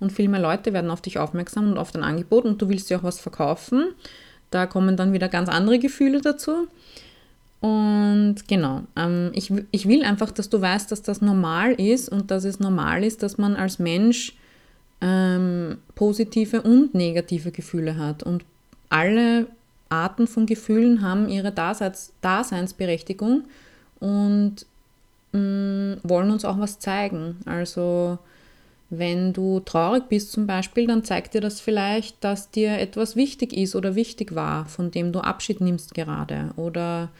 und 0.00 0.12
viel 0.12 0.28
mehr 0.28 0.40
Leute 0.40 0.72
werden 0.72 0.90
auf 0.90 1.00
dich 1.00 1.18
aufmerksam 1.18 1.72
und 1.72 1.78
auf 1.78 1.90
dein 1.90 2.04
Angebot 2.04 2.44
und 2.44 2.60
du 2.60 2.68
willst 2.68 2.90
dir 2.90 2.98
auch 2.98 3.02
was 3.02 3.20
verkaufen. 3.20 3.88
Da 4.50 4.66
kommen 4.66 4.96
dann 4.96 5.12
wieder 5.12 5.28
ganz 5.28 5.48
andere 5.48 5.78
Gefühle 5.78 6.20
dazu. 6.20 6.68
Und 7.60 8.36
genau, 8.46 8.82
ähm, 8.96 9.30
ich, 9.34 9.52
ich 9.72 9.88
will 9.88 10.04
einfach, 10.04 10.30
dass 10.30 10.48
du 10.48 10.60
weißt, 10.60 10.92
dass 10.92 11.02
das 11.02 11.20
normal 11.20 11.72
ist 11.72 12.08
und 12.08 12.30
dass 12.30 12.44
es 12.44 12.60
normal 12.60 13.02
ist, 13.02 13.22
dass 13.22 13.36
man 13.36 13.56
als 13.56 13.78
Mensch 13.80 14.34
ähm, 15.00 15.78
positive 15.96 16.62
und 16.62 16.94
negative 16.94 17.50
Gefühle 17.50 17.96
hat. 17.96 18.22
Und 18.22 18.44
alle 18.90 19.46
Arten 19.88 20.26
von 20.26 20.46
Gefühlen 20.46 21.02
haben 21.02 21.28
ihre 21.28 21.50
Daseins, 21.50 22.12
Daseinsberechtigung 22.20 23.44
und 23.98 24.66
mh, 25.32 25.40
mm, 25.40 26.00
wollen 26.04 26.30
uns 26.30 26.44
auch 26.44 26.58
was 26.58 26.78
zeigen. 26.78 27.38
Also 27.44 28.18
wenn 28.90 29.32
du 29.34 29.60
traurig 29.60 30.04
bist 30.08 30.32
zum 30.32 30.46
Beispiel, 30.46 30.86
dann 30.86 31.04
zeigt 31.04 31.34
dir 31.34 31.42
das 31.42 31.60
vielleicht, 31.60 32.22
dass 32.24 32.50
dir 32.50 32.78
etwas 32.78 33.16
wichtig 33.16 33.52
ist 33.52 33.76
oder 33.76 33.94
wichtig 33.94 34.34
war, 34.34 34.64
von 34.66 34.90
dem 34.90 35.12
du 35.12 35.20
Abschied 35.20 35.60
nimmst 35.60 35.94
gerade. 35.94 36.50
Oder 36.56 37.10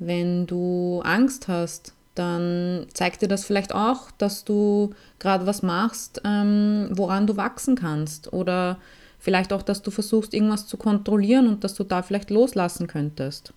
wenn 0.00 0.46
du 0.46 1.02
Angst 1.04 1.46
hast, 1.46 1.94
dann 2.16 2.86
zeigt 2.94 3.22
dir 3.22 3.28
das 3.28 3.44
vielleicht 3.44 3.74
auch, 3.74 4.10
dass 4.18 4.44
du 4.44 4.90
gerade 5.20 5.46
was 5.46 5.62
machst, 5.62 6.20
ähm, 6.24 6.88
woran 6.90 7.26
du 7.26 7.36
wachsen 7.36 7.76
kannst. 7.76 8.32
Oder 8.32 8.78
vielleicht 9.20 9.52
auch, 9.52 9.62
dass 9.62 9.82
du 9.82 9.92
versuchst, 9.92 10.34
irgendwas 10.34 10.66
zu 10.66 10.76
kontrollieren 10.76 11.46
und 11.46 11.62
dass 11.62 11.74
du 11.74 11.84
da 11.84 12.02
vielleicht 12.02 12.30
loslassen 12.30 12.88
könntest. 12.88 13.52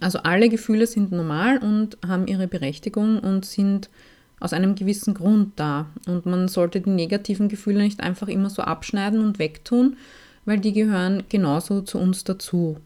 Also 0.00 0.20
alle 0.20 0.48
Gefühle 0.48 0.86
sind 0.86 1.10
normal 1.10 1.58
und 1.58 1.98
haben 2.06 2.26
ihre 2.26 2.46
Berechtigung 2.46 3.18
und 3.18 3.44
sind 3.44 3.88
aus 4.40 4.52
einem 4.52 4.74
gewissen 4.74 5.14
Grund 5.14 5.52
da. 5.56 5.86
Und 6.06 6.26
man 6.26 6.48
sollte 6.48 6.80
die 6.80 6.90
negativen 6.90 7.48
Gefühle 7.48 7.82
nicht 7.82 8.00
einfach 8.00 8.28
immer 8.28 8.50
so 8.50 8.62
abschneiden 8.62 9.20
und 9.20 9.38
wegtun, 9.38 9.96
weil 10.46 10.58
die 10.58 10.72
gehören 10.72 11.24
genauso 11.28 11.82
zu 11.82 11.98
uns 11.98 12.24
dazu. 12.24 12.78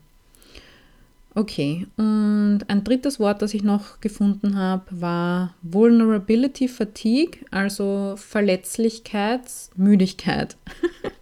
Okay, 1.36 1.88
und 1.96 2.60
ein 2.68 2.84
drittes 2.84 3.18
Wort, 3.18 3.42
das 3.42 3.54
ich 3.54 3.64
noch 3.64 4.00
gefunden 4.00 4.56
habe, 4.56 4.84
war 4.90 5.52
Vulnerability 5.62 6.68
Fatigue, 6.68 7.40
also 7.50 8.14
Verletzlichkeitsmüdigkeit. 8.16 10.56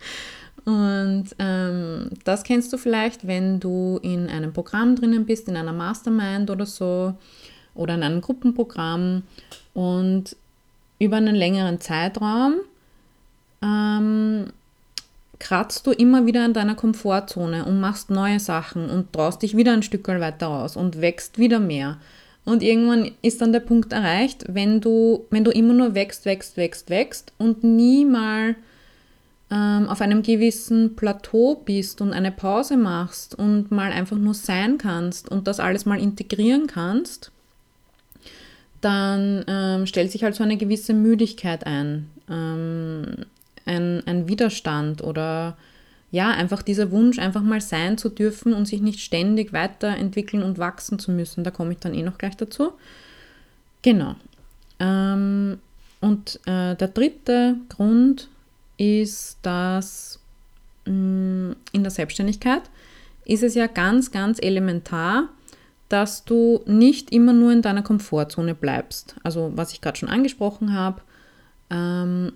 und 0.67 1.29
ähm, 1.39 2.11
das 2.25 2.43
kennst 2.43 2.75
du 2.75 2.77
vielleicht, 2.77 3.27
wenn 3.27 3.59
du 3.59 3.99
in 4.03 4.29
einem 4.29 4.53
Programm 4.53 4.97
drinnen 4.97 5.25
bist, 5.25 5.49
in 5.49 5.57
einer 5.57 5.73
Mastermind 5.73 6.51
oder 6.51 6.67
so, 6.67 7.15
oder 7.75 7.95
in 7.95 8.03
einem 8.03 8.21
Gruppenprogramm 8.21 9.23
und 9.75 10.37
über 10.99 11.17
einen 11.17 11.35
längeren 11.35 11.81
Zeitraum 11.81 12.55
ähm, 13.62 14.47
kratzt 15.38 15.87
du 15.87 15.91
immer 15.91 16.26
wieder 16.26 16.45
an 16.45 16.52
deiner 16.52 16.76
Komfortzone 16.76 17.64
und 17.64 17.81
machst 17.81 18.11
neue 18.11 18.38
Sachen 18.38 18.88
und 18.88 19.12
traust 19.12 19.43
dich 19.43 19.57
wieder 19.57 19.73
ein 19.73 19.83
Stück 19.83 20.07
weiter 20.07 20.47
raus 20.47 20.76
und 20.76 21.00
wächst 21.00 21.38
wieder 21.38 21.59
mehr. 21.59 21.99
Und 22.45 22.62
irgendwann 22.62 23.12
ist 23.23 23.41
dann 23.41 23.52
der 23.52 23.61
Punkt 23.61 23.93
erreicht, 23.93 24.45
wenn 24.49 24.81
du, 24.81 25.26
wenn 25.31 25.45
du 25.45 25.50
immer 25.50 25.75
nur 25.75 25.95
wächst, 25.95 26.25
wächst, 26.25 26.57
wächst, 26.57 26.91
wächst 26.91 27.33
und 27.38 27.62
nie 27.62 28.05
mal 28.05 28.57
ähm, 29.50 29.88
auf 29.88 30.00
einem 30.00 30.23
gewissen 30.23 30.97
Plateau 30.97 31.57
bist 31.57 32.00
und 32.00 32.12
eine 32.12 32.33
Pause 32.33 32.76
machst 32.76 33.37
und 33.37 33.71
mal 33.71 33.93
einfach 33.93 34.17
nur 34.17 34.35
sein 34.35 34.79
kannst 34.79 35.29
und 35.29 35.47
das 35.47 35.61
alles 35.61 35.87
mal 35.87 36.00
integrieren 36.00 36.67
kannst, 36.67 37.31
dann 38.83 39.45
ähm, 39.47 39.87
stellt 39.87 40.12
sich 40.12 40.25
halt 40.25 40.35
so 40.35 40.43
eine 40.43 40.59
gewisse 40.59 40.93
Müdigkeit 40.93 41.67
ein, 41.67 42.11
ähm, 42.29 43.25
ein, 43.65 44.03
ein 44.07 44.29
Widerstand 44.29 45.03
oder 45.03 45.57
ja, 46.11 46.31
einfach 46.31 46.61
dieser 46.61 46.91
Wunsch, 46.91 47.19
einfach 47.19 47.43
mal 47.43 47.62
sein 47.62 47.97
zu 47.97 48.11
dürfen 48.11 48.53
und 48.53 48.67
sich 48.67 48.83
nicht 48.83 49.01
ständig 49.01 49.55
weiterentwickeln 49.55 50.43
und 50.43 50.59
wachsen 50.59 50.99
zu 50.99 51.11
müssen. 51.11 51.43
Da 51.43 51.51
komme 51.51 51.73
ich 51.73 51.79
dann 51.79 51.95
eh 51.95 52.03
noch 52.03 52.19
gleich 52.19 52.37
dazu. 52.37 52.73
Genau. 53.81 54.17
Ähm, 54.79 55.59
und 56.01 56.41
äh, 56.45 56.75
der 56.75 56.89
dritte 56.89 57.57
Grund 57.71 58.29
ist, 58.77 59.39
dass 59.43 60.21
mh, 60.85 60.93
mm, 60.93 61.57
in 61.73 61.83
der 61.83 61.91
Selbstständigkeit 61.91 62.62
ist 63.25 63.43
es 63.43 63.55
ja 63.55 63.69
ganz, 63.69 64.11
ganz 64.11 64.39
elementar, 64.43 65.29
dass 65.93 66.25
du 66.25 66.63
nicht 66.65 67.13
immer 67.13 67.35
nur 67.35 67.53
in 67.53 67.61
deiner 67.61 67.83
Komfortzone 67.83 68.55
bleibst. 68.55 69.15
Also 69.23 69.53
was 69.55 69.73
ich 69.73 69.83
gerade 69.83 69.99
schon 69.99 70.09
angesprochen 70.09 70.73
habe, 70.73 71.03
ähm, 71.71 72.33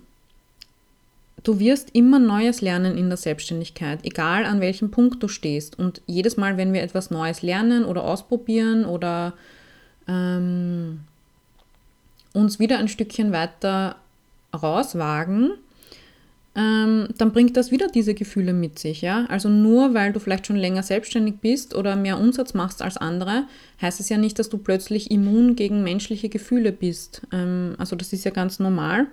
du 1.43 1.59
wirst 1.59 1.89
immer 1.95 2.19
Neues 2.19 2.61
lernen 2.61 2.97
in 2.97 3.09
der 3.09 3.17
Selbstständigkeit, 3.17 3.99
egal 4.03 4.45
an 4.45 4.61
welchem 4.61 4.91
Punkt 4.91 5.23
du 5.23 5.27
stehst. 5.27 5.79
Und 5.79 6.03
jedes 6.05 6.37
Mal, 6.37 6.57
wenn 6.57 6.71
wir 6.71 6.83
etwas 6.83 7.09
Neues 7.09 7.41
lernen 7.41 7.83
oder 7.83 8.03
ausprobieren 8.03 8.85
oder 8.85 9.33
ähm, 10.07 10.99
uns 12.33 12.59
wieder 12.59 12.77
ein 12.77 12.89
Stückchen 12.89 13.31
weiter 13.31 13.95
rauswagen, 14.53 15.53
ähm, 16.57 17.09
dann 17.19 17.31
bringt 17.33 17.55
das 17.55 17.69
wieder 17.69 17.87
diese 17.87 18.15
Gefühle 18.15 18.51
mit 18.51 18.79
sich. 18.79 19.01
Ja? 19.01 19.25
Also 19.29 19.47
nur 19.47 19.93
weil 19.93 20.11
du 20.11 20.19
vielleicht 20.19 20.47
schon 20.47 20.55
länger 20.55 20.81
selbstständig 20.81 21.35
bist 21.39 21.75
oder 21.75 21.95
mehr 21.95 22.19
Umsatz 22.19 22.55
machst 22.55 22.81
als 22.81 22.97
andere, 22.97 23.43
heißt 23.79 23.99
es 23.99 24.09
ja 24.09 24.17
nicht, 24.17 24.39
dass 24.39 24.49
du 24.49 24.57
plötzlich 24.57 25.11
immun 25.11 25.55
gegen 25.55 25.83
menschliche 25.83 26.29
Gefühle 26.29 26.71
bist. 26.71 27.21
Ähm, 27.31 27.75
also 27.77 27.95
das 27.95 28.11
ist 28.11 28.25
ja 28.25 28.31
ganz 28.31 28.57
normal. 28.57 29.05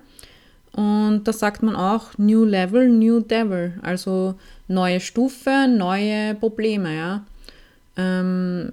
Und 0.71 1.23
da 1.25 1.31
sagt 1.31 1.61
man 1.61 1.75
auch 1.75 2.17
New 2.17 2.43
Level, 2.43 2.89
New 2.89 3.19
Devil. 3.19 3.79
Also 3.83 4.33
neue 4.67 4.99
Stufe, 4.99 5.67
neue 5.69 6.33
Probleme. 6.33 6.95
Ja? 6.95 7.25
Ähm, 7.95 8.71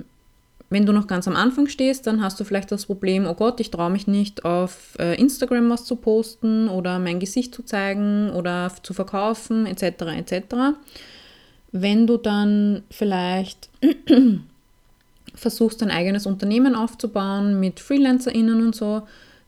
wenn 0.73 0.87
du 0.87 0.93
noch 0.93 1.07
ganz 1.07 1.29
am 1.29 1.37
Anfang 1.37 1.69
stehst, 1.69 2.07
dann 2.07 2.23
hast 2.23 2.41
du 2.41 2.45
vielleicht 2.45 2.73
das 2.73 2.87
Problem, 2.87 3.26
oh 3.26 3.35
Gott, 3.35 3.61
ich 3.61 3.71
traue 3.71 3.91
mich 3.91 4.07
nicht 4.07 4.45
auf 4.45 4.97
äh, 4.99 5.21
Instagram 5.21 5.69
was 5.71 5.85
zu 5.85 5.97
posten 5.97 6.69
oder 6.69 6.99
mein 6.99 7.21
Gesicht 7.21 7.55
zu 7.55 7.62
zeigen 7.62 8.31
oder 8.31 8.73
zu 8.83 8.95
verkaufen 8.95 9.67
etc. 9.67 10.02
etc. 10.17 10.57
Wenn 11.73 12.07
du 12.07 12.17
dann 12.17 12.83
vielleicht 12.91 13.69
versuchst, 15.35 15.83
dein 15.83 15.91
eigenes 15.91 16.26
Unternehmen 16.26 16.75
aufzubauen 16.75 17.61
mit 17.61 17.79
FreelancerInnen 17.79 18.64
und 18.64 18.75
so, 18.75 19.02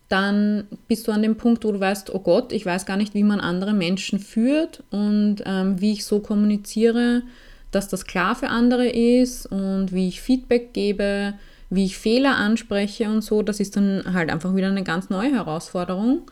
dann 0.09 0.69
bist 0.89 1.09
du 1.09 1.13
an 1.13 1.23
dem 1.23 1.37
Punkt, 1.37 1.65
wo 1.65 1.73
du 1.73 1.81
weißt, 1.81 2.15
oh 2.15 2.21
Gott, 2.21 2.53
ich 2.53 2.67
weiß 2.67 2.85
gar 2.85 2.99
nicht, 2.99 3.15
wie 3.15 3.25
man 3.25 3.41
andere 3.41 3.73
Menschen 3.73 4.19
führt 4.19 4.83
und 4.91 5.37
ähm, 5.47 5.81
wie 5.81 5.93
ich 5.93 6.05
so 6.05 6.21
kommuniziere, 6.21 7.23
dass 7.75 7.89
das 7.89 8.07
klar 8.07 8.35
für 8.35 8.49
andere 8.49 8.89
ist 8.89 9.47
und 9.47 9.93
wie 9.93 10.09
ich 10.09 10.21
Feedback 10.21 10.73
gebe, 10.73 11.35
wie 11.71 11.85
ich 11.85 11.99
Fehler 11.99 12.37
anspreche 12.37 13.09
und 13.09 13.23
so. 13.23 13.43
Das 13.43 13.61
ist 13.61 13.77
dann 13.77 14.03
halt 14.13 14.31
einfach 14.31 14.55
wieder 14.55 14.69
eine 14.69 14.85
ganz 14.85 15.11
neue 15.11 15.33
Herausforderung. 15.33 16.23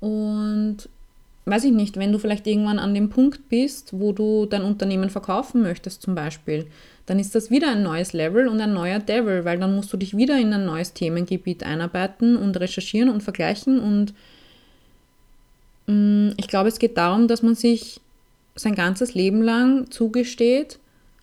Und 0.00 0.88
weiß 1.46 1.64
ich 1.64 1.72
nicht, 1.72 1.96
wenn 1.96 2.12
du 2.12 2.18
vielleicht 2.18 2.46
irgendwann 2.46 2.78
an 2.78 2.94
dem 2.94 3.10
Punkt 3.10 3.48
bist, 3.48 3.98
wo 3.98 4.12
du 4.12 4.46
dein 4.46 4.62
Unternehmen 4.62 5.10
verkaufen 5.10 5.62
möchtest 5.62 6.02
zum 6.02 6.14
Beispiel, 6.14 6.66
dann 7.06 7.18
ist 7.18 7.34
das 7.34 7.50
wieder 7.50 7.70
ein 7.72 7.82
neues 7.82 8.12
Level 8.12 8.48
und 8.48 8.60
ein 8.60 8.74
neuer 8.74 8.98
Devil, 8.98 9.44
weil 9.44 9.58
dann 9.58 9.74
musst 9.74 9.92
du 9.92 9.96
dich 9.96 10.16
wieder 10.16 10.38
in 10.38 10.52
ein 10.52 10.66
neues 10.66 10.92
Themengebiet 10.92 11.62
einarbeiten 11.62 12.36
und 12.36 12.60
recherchieren 12.60 13.08
und 13.08 13.22
vergleichen. 13.22 13.80
Und 13.80 14.12
mm, 15.86 16.34
ich 16.36 16.48
glaube, 16.48 16.68
es 16.68 16.78
geht 16.78 16.98
darum, 16.98 17.28
dass 17.28 17.42
man 17.42 17.54
sich 17.54 18.00
sein 18.58 18.74
ganzes 18.74 19.14
Leben 19.14 19.42
lang 19.42 19.90
zugesteht, 19.90 20.78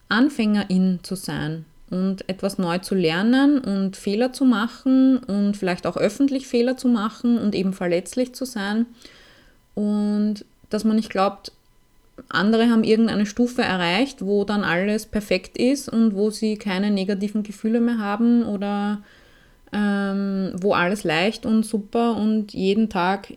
Anfängerin 0.09 0.99
zu 1.03 1.15
sein 1.15 1.65
und 1.89 2.27
etwas 2.29 2.57
neu 2.57 2.79
zu 2.79 2.95
lernen 2.95 3.59
und 3.59 3.95
Fehler 3.95 4.33
zu 4.33 4.45
machen 4.45 5.17
und 5.17 5.55
vielleicht 5.57 5.85
auch 5.85 5.97
öffentlich 5.97 6.47
Fehler 6.47 6.77
zu 6.77 6.87
machen 6.87 7.37
und 7.37 7.55
eben 7.55 7.73
verletzlich 7.73 8.33
zu 8.33 8.45
sein. 8.45 8.85
Und 9.73 10.45
dass 10.69 10.83
man 10.83 10.95
nicht 10.95 11.09
glaubt, 11.09 11.51
andere 12.29 12.69
haben 12.69 12.83
irgendeine 12.83 13.25
Stufe 13.25 13.61
erreicht, 13.61 14.25
wo 14.25 14.45
dann 14.45 14.63
alles 14.63 15.05
perfekt 15.05 15.57
ist 15.57 15.89
und 15.89 16.15
wo 16.15 16.29
sie 16.29 16.57
keine 16.57 16.91
negativen 16.91 17.43
Gefühle 17.43 17.81
mehr 17.81 17.97
haben 17.97 18.43
oder 18.43 19.01
ähm, 19.73 20.53
wo 20.61 20.73
alles 20.73 21.03
leicht 21.03 21.45
und 21.45 21.63
super 21.63 22.15
und 22.15 22.53
jeden 22.53 22.89
Tag 22.89 23.33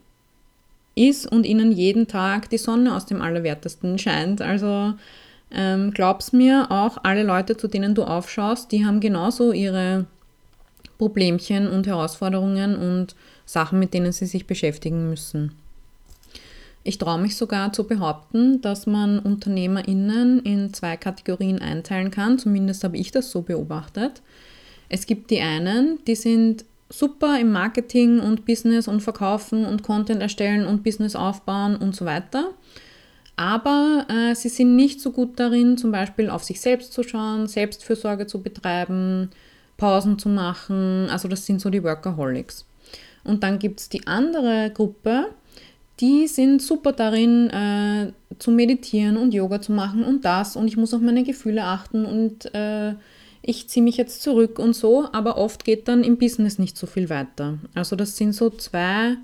ist 0.98 1.30
und 1.30 1.46
ihnen 1.46 1.72
jeden 1.72 2.08
Tag 2.08 2.50
die 2.50 2.58
Sonne 2.58 2.94
aus 2.94 3.06
dem 3.06 3.22
Allerwertesten 3.22 3.98
scheint. 3.98 4.42
Also 4.42 4.94
ähm, 5.50 5.92
glaub's 5.92 6.32
mir, 6.32 6.66
auch 6.70 6.98
alle 7.02 7.22
Leute, 7.22 7.56
zu 7.56 7.68
denen 7.68 7.94
du 7.94 8.04
aufschaust, 8.04 8.72
die 8.72 8.84
haben 8.84 9.00
genauso 9.00 9.52
ihre 9.52 10.06
Problemchen 10.98 11.68
und 11.68 11.86
Herausforderungen 11.86 12.76
und 12.76 13.14
Sachen, 13.46 13.78
mit 13.78 13.94
denen 13.94 14.12
sie 14.12 14.26
sich 14.26 14.46
beschäftigen 14.46 15.08
müssen. 15.08 15.52
Ich 16.84 16.98
traue 16.98 17.20
mich 17.20 17.36
sogar 17.36 17.72
zu 17.72 17.84
behaupten, 17.84 18.60
dass 18.60 18.86
man 18.86 19.18
UnternehmerInnen 19.18 20.40
in 20.40 20.72
zwei 20.72 20.96
Kategorien 20.96 21.60
einteilen 21.60 22.10
kann. 22.10 22.38
Zumindest 22.38 22.82
habe 22.84 22.96
ich 22.96 23.10
das 23.10 23.30
so 23.30 23.42
beobachtet. 23.42 24.22
Es 24.88 25.06
gibt 25.06 25.30
die 25.30 25.40
einen, 25.40 25.98
die 26.06 26.14
sind 26.14 26.64
super 26.90 27.38
im 27.38 27.52
Marketing 27.52 28.20
und 28.20 28.44
Business 28.44 28.88
und 28.88 29.00
Verkaufen 29.00 29.64
und 29.64 29.82
Content 29.82 30.22
erstellen 30.22 30.66
und 30.66 30.82
Business 30.82 31.16
aufbauen 31.16 31.76
und 31.76 31.94
so 31.94 32.04
weiter. 32.04 32.50
Aber 33.36 34.06
äh, 34.08 34.34
sie 34.34 34.48
sind 34.48 34.74
nicht 34.74 35.00
so 35.00 35.12
gut 35.12 35.38
darin, 35.38 35.76
zum 35.78 35.92
Beispiel 35.92 36.28
auf 36.28 36.42
sich 36.42 36.60
selbst 36.60 36.92
zu 36.92 37.02
schauen, 37.02 37.46
Selbstfürsorge 37.46 38.26
zu 38.26 38.42
betreiben, 38.42 39.30
Pausen 39.76 40.18
zu 40.18 40.28
machen. 40.28 41.08
Also 41.10 41.28
das 41.28 41.46
sind 41.46 41.60
so 41.60 41.70
die 41.70 41.84
Workaholics. 41.84 42.66
Und 43.22 43.42
dann 43.42 43.58
gibt 43.58 43.80
es 43.80 43.88
die 43.88 44.06
andere 44.06 44.72
Gruppe, 44.74 45.26
die 46.00 46.26
sind 46.26 46.62
super 46.62 46.92
darin, 46.92 47.50
äh, 47.50 48.12
zu 48.38 48.50
meditieren 48.50 49.16
und 49.16 49.34
Yoga 49.34 49.60
zu 49.60 49.72
machen 49.72 50.04
und 50.04 50.24
das 50.24 50.54
und 50.54 50.68
ich 50.68 50.76
muss 50.76 50.94
auf 50.94 51.00
meine 51.00 51.24
Gefühle 51.24 51.64
achten 51.64 52.04
und 52.04 52.54
äh, 52.54 52.94
ich 53.42 53.68
ziehe 53.68 53.82
mich 53.82 53.96
jetzt 53.96 54.22
zurück 54.22 54.58
und 54.58 54.74
so, 54.74 55.08
aber 55.12 55.38
oft 55.38 55.64
geht 55.64 55.88
dann 55.88 56.04
im 56.04 56.18
Business 56.18 56.58
nicht 56.58 56.76
so 56.76 56.86
viel 56.86 57.08
weiter. 57.08 57.58
Also 57.74 57.96
das 57.96 58.16
sind 58.16 58.32
so 58.32 58.50
zwei, 58.50 59.16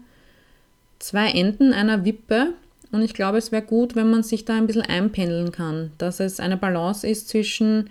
zwei 0.98 1.30
Enden 1.30 1.72
einer 1.72 2.04
Wippe 2.04 2.54
und 2.92 3.02
ich 3.02 3.14
glaube, 3.14 3.38
es 3.38 3.52
wäre 3.52 3.62
gut, 3.62 3.96
wenn 3.96 4.10
man 4.10 4.22
sich 4.22 4.44
da 4.44 4.54
ein 4.56 4.66
bisschen 4.66 4.82
einpendeln 4.82 5.52
kann, 5.52 5.92
dass 5.98 6.20
es 6.20 6.40
eine 6.40 6.56
Balance 6.56 7.06
ist 7.06 7.28
zwischen 7.28 7.90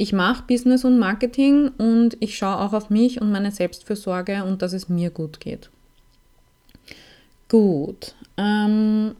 ich 0.00 0.12
mache 0.12 0.44
Business 0.46 0.84
und 0.84 1.00
Marketing 1.00 1.72
und 1.76 2.16
ich 2.20 2.38
schaue 2.38 2.60
auch 2.60 2.72
auf 2.72 2.88
mich 2.88 3.20
und 3.20 3.32
meine 3.32 3.50
Selbstfürsorge 3.50 4.44
und 4.44 4.62
dass 4.62 4.72
es 4.72 4.88
mir 4.88 5.10
gut 5.10 5.40
geht. 5.40 5.70
Gut. 7.48 8.14
Ähm, 8.36 9.16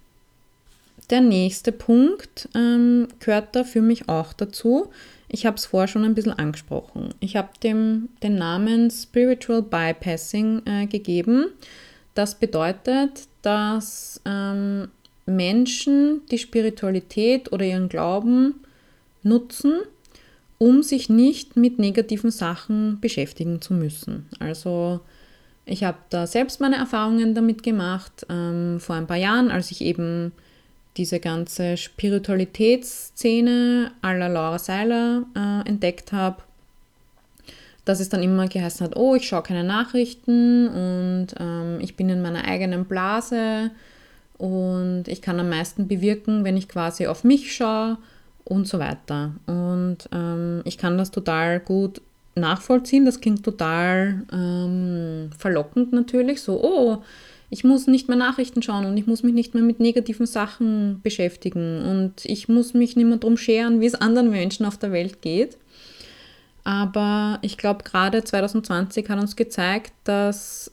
der 1.11 1.21
nächste 1.21 1.73
Punkt 1.73 2.49
ähm, 2.55 3.09
gehört 3.21 3.57
da 3.57 3.64
für 3.64 3.83
mich 3.83 4.09
auch 4.09 4.33
dazu. 4.33 4.90
Ich 5.29 5.47
habe 5.47 5.57
es 5.57 5.66
vorher 5.66 5.88
schon 5.88 6.05
ein 6.05 6.14
bisschen 6.14 6.33
angesprochen. 6.33 7.14
Ich 7.21 7.37
habe 7.37 7.49
dem 7.62 8.09
den 8.23 8.37
Namen 8.37 8.90
Spiritual 8.90 9.62
Bypassing 9.62 10.62
äh, 10.64 10.87
gegeben. 10.87 11.47
Das 12.14 12.35
bedeutet, 12.35 13.29
dass 13.42 14.21
ähm, 14.25 14.88
Menschen 15.27 16.23
die 16.31 16.38
Spiritualität 16.38 17.53
oder 17.53 17.64
ihren 17.64 17.88
Glauben 17.88 18.55
nutzen, 19.23 19.75
um 20.57 20.83
sich 20.83 21.09
nicht 21.09 21.57
mit 21.57 21.79
negativen 21.79 22.31
Sachen 22.31 22.99
beschäftigen 23.01 23.61
zu 23.61 23.75
müssen. 23.75 24.27
Also 24.40 25.01
ich 25.66 25.85
habe 25.85 25.99
da 26.09 26.27
selbst 26.27 26.61
meine 26.61 26.77
Erfahrungen 26.77 27.35
damit 27.35 27.62
gemacht, 27.62 28.27
ähm, 28.31 28.81
vor 28.81 28.97
ein 28.97 29.07
paar 29.07 29.18
Jahren, 29.18 29.51
als 29.51 29.71
ich 29.71 29.83
eben 29.83 30.33
diese 30.99 31.21
ganze 31.21 31.77
Spiritualitätsszene 31.77 33.93
la 34.03 34.27
Laura 34.27 34.59
Seiler 34.59 35.25
äh, 35.35 35.69
entdeckt 35.69 36.13
habe, 36.13 36.43
dass 37.85 38.01
es 38.01 38.09
dann 38.09 38.23
immer 38.23 38.49
geheißen 38.49 38.85
hat, 38.85 38.97
oh, 38.97 39.15
ich 39.15 39.27
schaue 39.27 39.43
keine 39.43 39.65
Nachrichten 39.65 40.69
und 40.69 41.29
ähm, 41.39 41.79
ich 41.81 41.97
bin 41.97 42.11
in 42.11 42.21
meiner 42.21 42.45
eigenen 42.45 42.85
Blase 42.85 43.71
und 44.37 45.05
ich 45.07 45.23
kann 45.23 45.41
am 45.41 45.49
meisten 45.49 45.89
bewirken, 45.89 46.45
wenn 46.45 46.57
ich 46.57 46.69
quasi 46.69 47.07
auf 47.07 47.25
mich 47.25 47.55
schaue 47.55 47.97
und 48.45 48.69
so 48.69 48.79
weiter. 48.79 49.33
Und 49.47 50.09
ähm, 50.13 50.63
ich 50.65 50.79
kann 50.79 50.99
das 50.99 51.11
total 51.11 51.61
gut 51.61 52.01
nachvollziehen. 52.35 53.05
Das 53.05 53.21
klingt 53.21 53.45
total 53.45 54.23
ähm, 54.33 55.31
verlockend 55.37 55.93
natürlich. 55.93 56.41
So, 56.41 56.63
oh, 56.63 57.03
ich 57.51 57.65
muss 57.65 57.87
nicht 57.87 58.09
mehr 58.09 58.17
Nachrichten 58.17 58.63
schauen 58.63 58.85
und 58.85 58.97
ich 58.97 59.07
muss 59.07 59.23
mich 59.23 59.33
nicht 59.33 59.55
mehr 59.55 59.63
mit 59.63 59.81
negativen 59.81 60.27
Sachen 60.27 61.01
beschäftigen 61.03 61.83
und 61.83 62.25
ich 62.25 62.49
muss 62.49 62.75
mich 62.75 62.95
nicht 62.95 63.07
mehr 63.07 63.17
darum 63.17 63.37
scheren, 63.37 63.81
wie 63.81 63.87
es 63.87 63.95
anderen 63.95 64.31
Menschen 64.31 64.67
auf 64.67 64.77
der 64.77 64.93
Welt 64.93 65.23
geht. 65.23 65.57
Aber 66.65 67.39
ich 67.41 67.57
glaube, 67.57 67.85
gerade 67.85 68.23
2020 68.23 69.09
hat 69.09 69.19
uns 69.19 69.37
gezeigt, 69.37 69.93
dass 70.05 70.71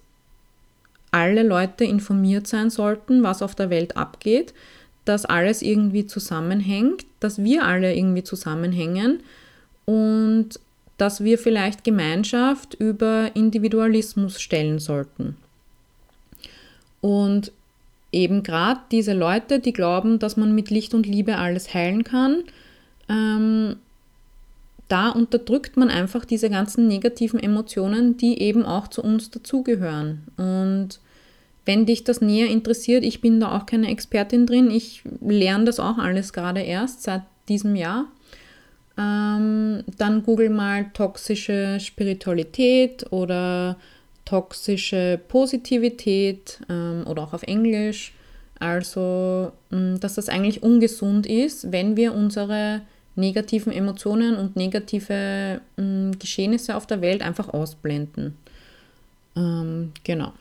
alle 1.12 1.44
Leute 1.44 1.86
informiert 1.86 2.48
sein 2.48 2.70
sollten, 2.70 3.24
was 3.24 3.42
auf 3.42 3.56
der 3.56 3.70
Welt 3.70 3.96
abgeht, 3.96 4.54
dass 5.06 5.24
alles 5.24 5.62
irgendwie 5.62 6.06
zusammenhängt, 6.06 7.06
dass 7.22 7.42
wir 7.42 7.64
alle 7.64 7.96
irgendwie 7.96 8.24
zusammenhängen 8.24 9.24
und 9.86 10.60
dass 10.98 11.24
wir 11.24 11.38
vielleicht 11.38 11.86
Gemeinschaft 11.86 12.74
über 12.74 13.32
Individualismus 13.34 14.42
stellen 14.42 14.80
sollten. 14.80 15.38
Und 17.06 17.52
eben 18.12 18.42
gerade 18.42 18.80
diese 18.90 19.14
Leute, 19.14 19.60
die 19.60 19.74
glauben, 19.74 20.18
dass 20.18 20.38
man 20.38 20.56
mit 20.56 20.72
Licht 20.72 20.96
und 20.96 21.06
Liebe 21.06 21.38
alles 21.38 21.72
heilen 21.72 22.04
kann, 22.04 22.46
ähm, 23.08 23.76
da 24.88 25.10
unterdrückt 25.10 25.78
man 25.78 25.90
einfach 25.90 26.26
diese 26.26 26.50
ganzen 26.50 26.88
negativen 26.88 27.40
Emotionen, 27.40 28.18
die 28.18 28.42
eben 28.42 28.66
auch 28.66 28.88
zu 28.88 29.04
uns 29.04 29.30
dazugehören. 29.30 30.24
Und 30.38 31.00
wenn 31.66 31.86
dich 31.86 32.04
das 32.04 32.22
näher 32.22 32.48
interessiert, 32.50 33.04
ich 33.04 33.22
bin 33.22 33.40
da 33.40 33.56
auch 33.56 33.68
keine 33.68 33.92
Expertin 33.92 34.48
drin, 34.48 34.72
ich 34.72 35.04
lerne 35.22 35.66
das 35.66 35.80
auch 35.80 36.00
alles 36.00 36.34
gerade 36.34 36.62
erst 36.62 37.04
seit 37.04 37.22
diesem 37.50 37.76
Jahr. 37.76 38.06
Ähm, 38.98 39.84
dann 40.00 40.24
google 40.24 40.50
mal 40.50 40.86
toxische 40.94 41.80
Spiritualität 41.80 43.06
oder 43.12 43.78
toxische 44.26 45.20
Positivität 45.28 46.60
ähm, 46.70 47.06
oder 47.08 47.24
auch 47.24 47.34
auf 47.34 47.44
Englisch. 47.44 48.14
Also, 48.60 49.52
mh, 49.70 50.00
dass 50.00 50.16
das 50.16 50.30
eigentlich 50.30 50.64
ungesund 50.64 51.26
ist, 51.26 51.72
wenn 51.72 51.96
wir 51.96 52.14
unsere 52.14 52.82
negativen 53.16 53.72
Emotionen 53.72 54.36
und 54.36 54.56
negative 54.56 55.62
mh, 55.78 56.18
Geschehnisse 56.20 56.76
auf 56.76 56.88
der 56.88 57.02
Welt 57.02 57.22
einfach 57.22 57.50
ausblenden. 57.50 58.36
Ähm, 59.36 59.92
genau. 60.04 60.34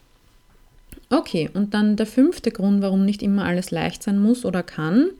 Okay, 1.10 1.50
und 1.52 1.74
dann 1.74 1.96
der 1.96 2.06
fünfte 2.06 2.50
Grund, 2.50 2.82
warum 2.82 3.04
nicht 3.04 3.22
immer 3.22 3.44
alles 3.44 3.70
leicht 3.70 4.02
sein 4.02 4.18
muss 4.18 4.44
oder 4.44 4.62
kann, 4.62 5.10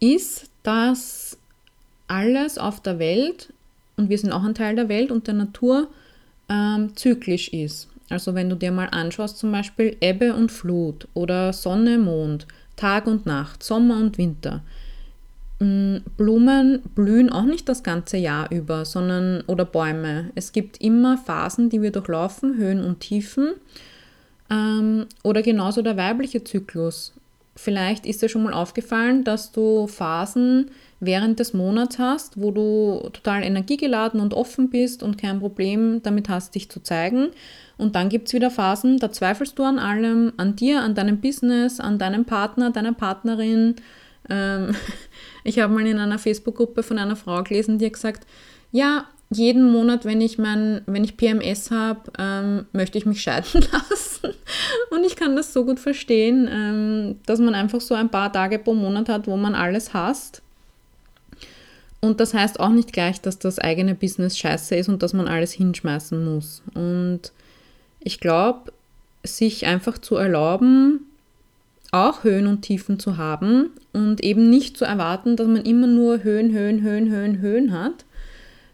ist, 0.00 0.48
dass 0.62 1.36
alles 2.06 2.58
auf 2.58 2.80
der 2.80 2.98
Welt 2.98 3.52
und 3.96 4.08
wir 4.08 4.18
sind 4.18 4.32
auch 4.32 4.42
ein 4.42 4.54
Teil 4.54 4.76
der 4.76 4.88
Welt 4.88 5.10
und 5.10 5.26
der 5.26 5.34
Natur 5.34 5.88
ähm, 6.48 6.96
zyklisch 6.96 7.48
ist. 7.48 7.88
Also 8.10 8.34
wenn 8.34 8.50
du 8.50 8.56
dir 8.56 8.70
mal 8.70 8.88
anschaust, 8.90 9.38
zum 9.38 9.52
Beispiel 9.52 9.96
Ebbe 10.00 10.34
und 10.34 10.52
Flut 10.52 11.08
oder 11.14 11.52
Sonne, 11.52 11.98
Mond, 11.98 12.46
Tag 12.76 13.06
und 13.06 13.26
Nacht, 13.26 13.62
Sommer 13.62 13.96
und 13.98 14.18
Winter. 14.18 14.62
Mm, 15.58 15.98
Blumen 16.16 16.82
blühen 16.94 17.30
auch 17.30 17.44
nicht 17.44 17.68
das 17.68 17.82
ganze 17.82 18.16
Jahr 18.16 18.50
über, 18.50 18.84
sondern 18.84 19.42
oder 19.46 19.64
Bäume. 19.64 20.30
Es 20.34 20.52
gibt 20.52 20.80
immer 20.80 21.16
Phasen, 21.16 21.70
die 21.70 21.80
wir 21.80 21.92
durchlaufen, 21.92 22.56
Höhen 22.56 22.84
und 22.84 23.00
Tiefen. 23.00 23.54
Ähm, 24.50 25.06
oder 25.22 25.42
genauso 25.42 25.82
der 25.82 25.96
weibliche 25.96 26.44
Zyklus. 26.44 27.12
Vielleicht 27.56 28.04
ist 28.04 28.20
dir 28.20 28.28
schon 28.28 28.42
mal 28.42 28.52
aufgefallen, 28.52 29.24
dass 29.24 29.52
du 29.52 29.86
Phasen 29.86 30.70
während 31.00 31.40
des 31.40 31.52
Monats 31.52 31.98
hast, 31.98 32.40
wo 32.40 32.50
du 32.50 33.08
total 33.12 33.42
energiegeladen 33.42 34.20
und 34.20 34.34
offen 34.34 34.70
bist 34.70 35.02
und 35.02 35.18
kein 35.18 35.40
Problem 35.40 36.02
damit 36.02 36.28
hast, 36.28 36.54
dich 36.54 36.70
zu 36.70 36.82
zeigen. 36.82 37.30
Und 37.76 37.96
dann 37.96 38.08
gibt 38.08 38.28
es 38.28 38.34
wieder 38.34 38.50
Phasen, 38.50 38.98
da 38.98 39.10
zweifelst 39.10 39.58
du 39.58 39.64
an 39.64 39.78
allem, 39.78 40.32
an 40.36 40.56
dir, 40.56 40.82
an 40.82 40.94
deinem 40.94 41.20
Business, 41.20 41.80
an 41.80 41.98
deinem 41.98 42.24
Partner, 42.24 42.70
deiner 42.70 42.92
Partnerin. 42.92 43.76
Ähm, 44.28 44.74
ich 45.44 45.58
habe 45.58 45.72
mal 45.72 45.86
in 45.86 45.98
einer 45.98 46.18
Facebook-Gruppe 46.18 46.82
von 46.82 46.98
einer 46.98 47.16
Frau 47.16 47.42
gelesen, 47.42 47.78
die 47.78 47.86
hat 47.86 47.94
gesagt, 47.94 48.26
ja, 48.70 49.06
jeden 49.30 49.70
Monat, 49.72 50.04
wenn 50.04 50.20
ich 50.20 50.38
mein, 50.38 50.82
wenn 50.86 51.04
ich 51.04 51.16
PMS 51.16 51.70
habe, 51.70 52.12
ähm, 52.18 52.66
möchte 52.72 52.98
ich 52.98 53.06
mich 53.06 53.22
scheiden 53.22 53.64
lassen. 53.72 54.34
Und 54.90 55.04
ich 55.04 55.16
kann 55.16 55.36
das 55.36 55.52
so 55.52 55.64
gut 55.64 55.80
verstehen, 55.80 56.48
ähm, 56.50 57.20
dass 57.26 57.40
man 57.40 57.54
einfach 57.54 57.80
so 57.80 57.94
ein 57.94 58.10
paar 58.10 58.32
Tage 58.32 58.58
pro 58.58 58.74
Monat 58.74 59.08
hat, 59.08 59.26
wo 59.26 59.36
man 59.36 59.54
alles 59.54 59.92
hasst. 59.94 60.42
Und 62.04 62.20
das 62.20 62.34
heißt 62.34 62.60
auch 62.60 62.68
nicht 62.68 62.92
gleich, 62.92 63.22
dass 63.22 63.38
das 63.38 63.58
eigene 63.58 63.94
Business 63.94 64.36
scheiße 64.36 64.76
ist 64.76 64.90
und 64.90 65.02
dass 65.02 65.14
man 65.14 65.26
alles 65.26 65.52
hinschmeißen 65.52 66.22
muss. 66.22 66.62
Und 66.74 67.32
ich 68.00 68.20
glaube, 68.20 68.74
sich 69.22 69.64
einfach 69.64 69.96
zu 69.96 70.16
erlauben, 70.16 71.06
auch 71.92 72.22
Höhen 72.22 72.46
und 72.46 72.60
Tiefen 72.60 72.98
zu 72.98 73.16
haben 73.16 73.70
und 73.94 74.22
eben 74.22 74.50
nicht 74.50 74.76
zu 74.76 74.84
erwarten, 74.84 75.36
dass 75.36 75.46
man 75.46 75.62
immer 75.62 75.86
nur 75.86 76.22
Höhen, 76.22 76.52
Höhen, 76.52 76.82
Höhen, 76.82 77.08
Höhen, 77.08 77.38
Höhen 77.38 77.72
hat, 77.72 78.04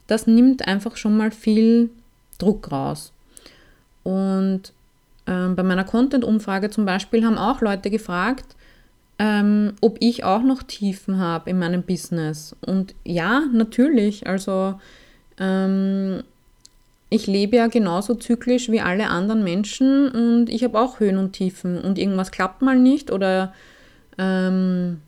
das 0.08 0.26
nimmt 0.26 0.66
einfach 0.66 0.96
schon 0.96 1.16
mal 1.16 1.30
viel 1.30 1.90
Druck 2.38 2.72
raus. 2.72 3.12
Und 4.02 4.72
ähm, 5.28 5.54
bei 5.54 5.62
meiner 5.62 5.84
Content-Umfrage 5.84 6.70
zum 6.70 6.84
Beispiel 6.84 7.24
haben 7.24 7.38
auch 7.38 7.60
Leute 7.60 7.90
gefragt, 7.90 8.56
ähm, 9.20 9.74
ob 9.82 9.98
ich 10.00 10.24
auch 10.24 10.42
noch 10.42 10.62
Tiefen 10.62 11.18
habe 11.18 11.50
in 11.50 11.58
meinem 11.58 11.82
Business. 11.82 12.56
Und 12.64 12.94
ja, 13.04 13.42
natürlich. 13.52 14.26
Also 14.26 14.80
ähm, 15.38 16.22
ich 17.10 17.26
lebe 17.26 17.56
ja 17.56 17.66
genauso 17.66 18.14
zyklisch 18.14 18.70
wie 18.70 18.80
alle 18.80 19.08
anderen 19.08 19.44
Menschen 19.44 20.08
und 20.08 20.48
ich 20.48 20.64
habe 20.64 20.80
auch 20.80 21.00
Höhen 21.00 21.18
und 21.18 21.34
Tiefen 21.34 21.78
und 21.78 21.98
irgendwas 21.98 22.30
klappt 22.30 22.62
mal 22.62 22.78
nicht 22.78 23.10
oder 23.10 23.52
ähm, 24.16 25.02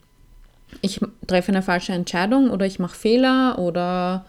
ich 0.82 1.00
treffe 1.26 1.52
eine 1.52 1.62
falsche 1.62 1.92
Entscheidung 1.92 2.50
oder 2.50 2.66
ich 2.66 2.78
mache 2.78 2.96
Fehler 2.96 3.58
oder 3.58 4.26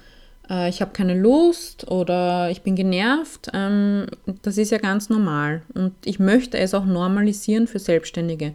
äh, 0.50 0.70
ich 0.70 0.82
habe 0.82 0.92
keine 0.92 1.20
Lust 1.20 1.90
oder 1.90 2.50
ich 2.52 2.62
bin 2.62 2.76
genervt. 2.76 3.50
Ähm, 3.54 4.06
das 4.44 4.58
ist 4.58 4.72
ja 4.72 4.78
ganz 4.78 5.10
normal 5.10 5.64
und 5.74 5.94
ich 6.06 6.20
möchte 6.20 6.58
es 6.58 6.74
auch 6.74 6.86
normalisieren 6.86 7.68
für 7.68 7.80
Selbstständige, 7.80 8.54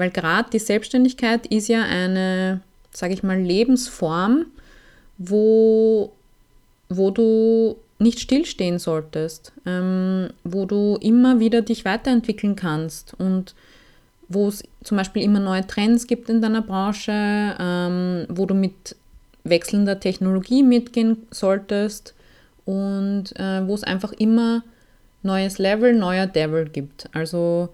weil 0.00 0.10
gerade 0.10 0.48
die 0.50 0.58
Selbstständigkeit 0.58 1.46
ist 1.48 1.68
ja 1.68 1.82
eine, 1.82 2.62
sage 2.90 3.12
ich 3.12 3.22
mal, 3.22 3.38
Lebensform, 3.38 4.46
wo, 5.18 6.10
wo 6.88 7.10
du 7.10 7.76
nicht 7.98 8.18
stillstehen 8.18 8.78
solltest, 8.78 9.52
ähm, 9.66 10.30
wo 10.42 10.64
du 10.64 10.96
immer 11.02 11.38
wieder 11.38 11.60
dich 11.60 11.84
weiterentwickeln 11.84 12.56
kannst 12.56 13.12
und 13.18 13.54
wo 14.26 14.48
es 14.48 14.62
zum 14.82 14.96
Beispiel 14.96 15.22
immer 15.22 15.38
neue 15.38 15.66
Trends 15.66 16.06
gibt 16.06 16.30
in 16.30 16.40
deiner 16.40 16.62
Branche, 16.62 17.12
ähm, 17.60 18.24
wo 18.30 18.46
du 18.46 18.54
mit 18.54 18.96
wechselnder 19.44 20.00
Technologie 20.00 20.62
mitgehen 20.62 21.26
solltest 21.30 22.14
und 22.64 23.38
äh, 23.38 23.66
wo 23.68 23.74
es 23.74 23.84
einfach 23.84 24.12
immer 24.12 24.62
neues 25.22 25.58
Level, 25.58 25.92
neuer 25.92 26.26
Devil 26.26 26.70
gibt. 26.70 27.10
Also 27.12 27.68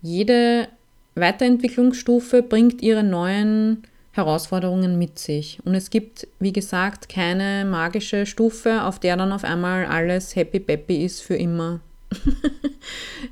jede 0.00 0.68
Weiterentwicklungsstufe 1.16 2.42
bringt 2.42 2.82
ihre 2.82 3.02
neuen 3.02 3.82
Herausforderungen 4.12 4.98
mit 4.98 5.18
sich. 5.18 5.58
Und 5.64 5.74
es 5.74 5.90
gibt, 5.90 6.26
wie 6.40 6.52
gesagt, 6.52 7.08
keine 7.08 7.64
magische 7.64 8.26
Stufe, 8.26 8.82
auf 8.82 8.98
der 8.98 9.16
dann 9.16 9.32
auf 9.32 9.44
einmal 9.44 9.86
alles 9.86 10.36
happy 10.36 10.60
peppy 10.60 11.04
ist 11.04 11.20
für 11.22 11.36
immer. 11.36 11.80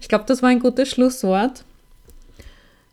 ich 0.00 0.08
glaube, 0.08 0.24
das 0.26 0.42
war 0.42 0.50
ein 0.50 0.60
gutes 0.60 0.88
Schlusswort. 0.90 1.64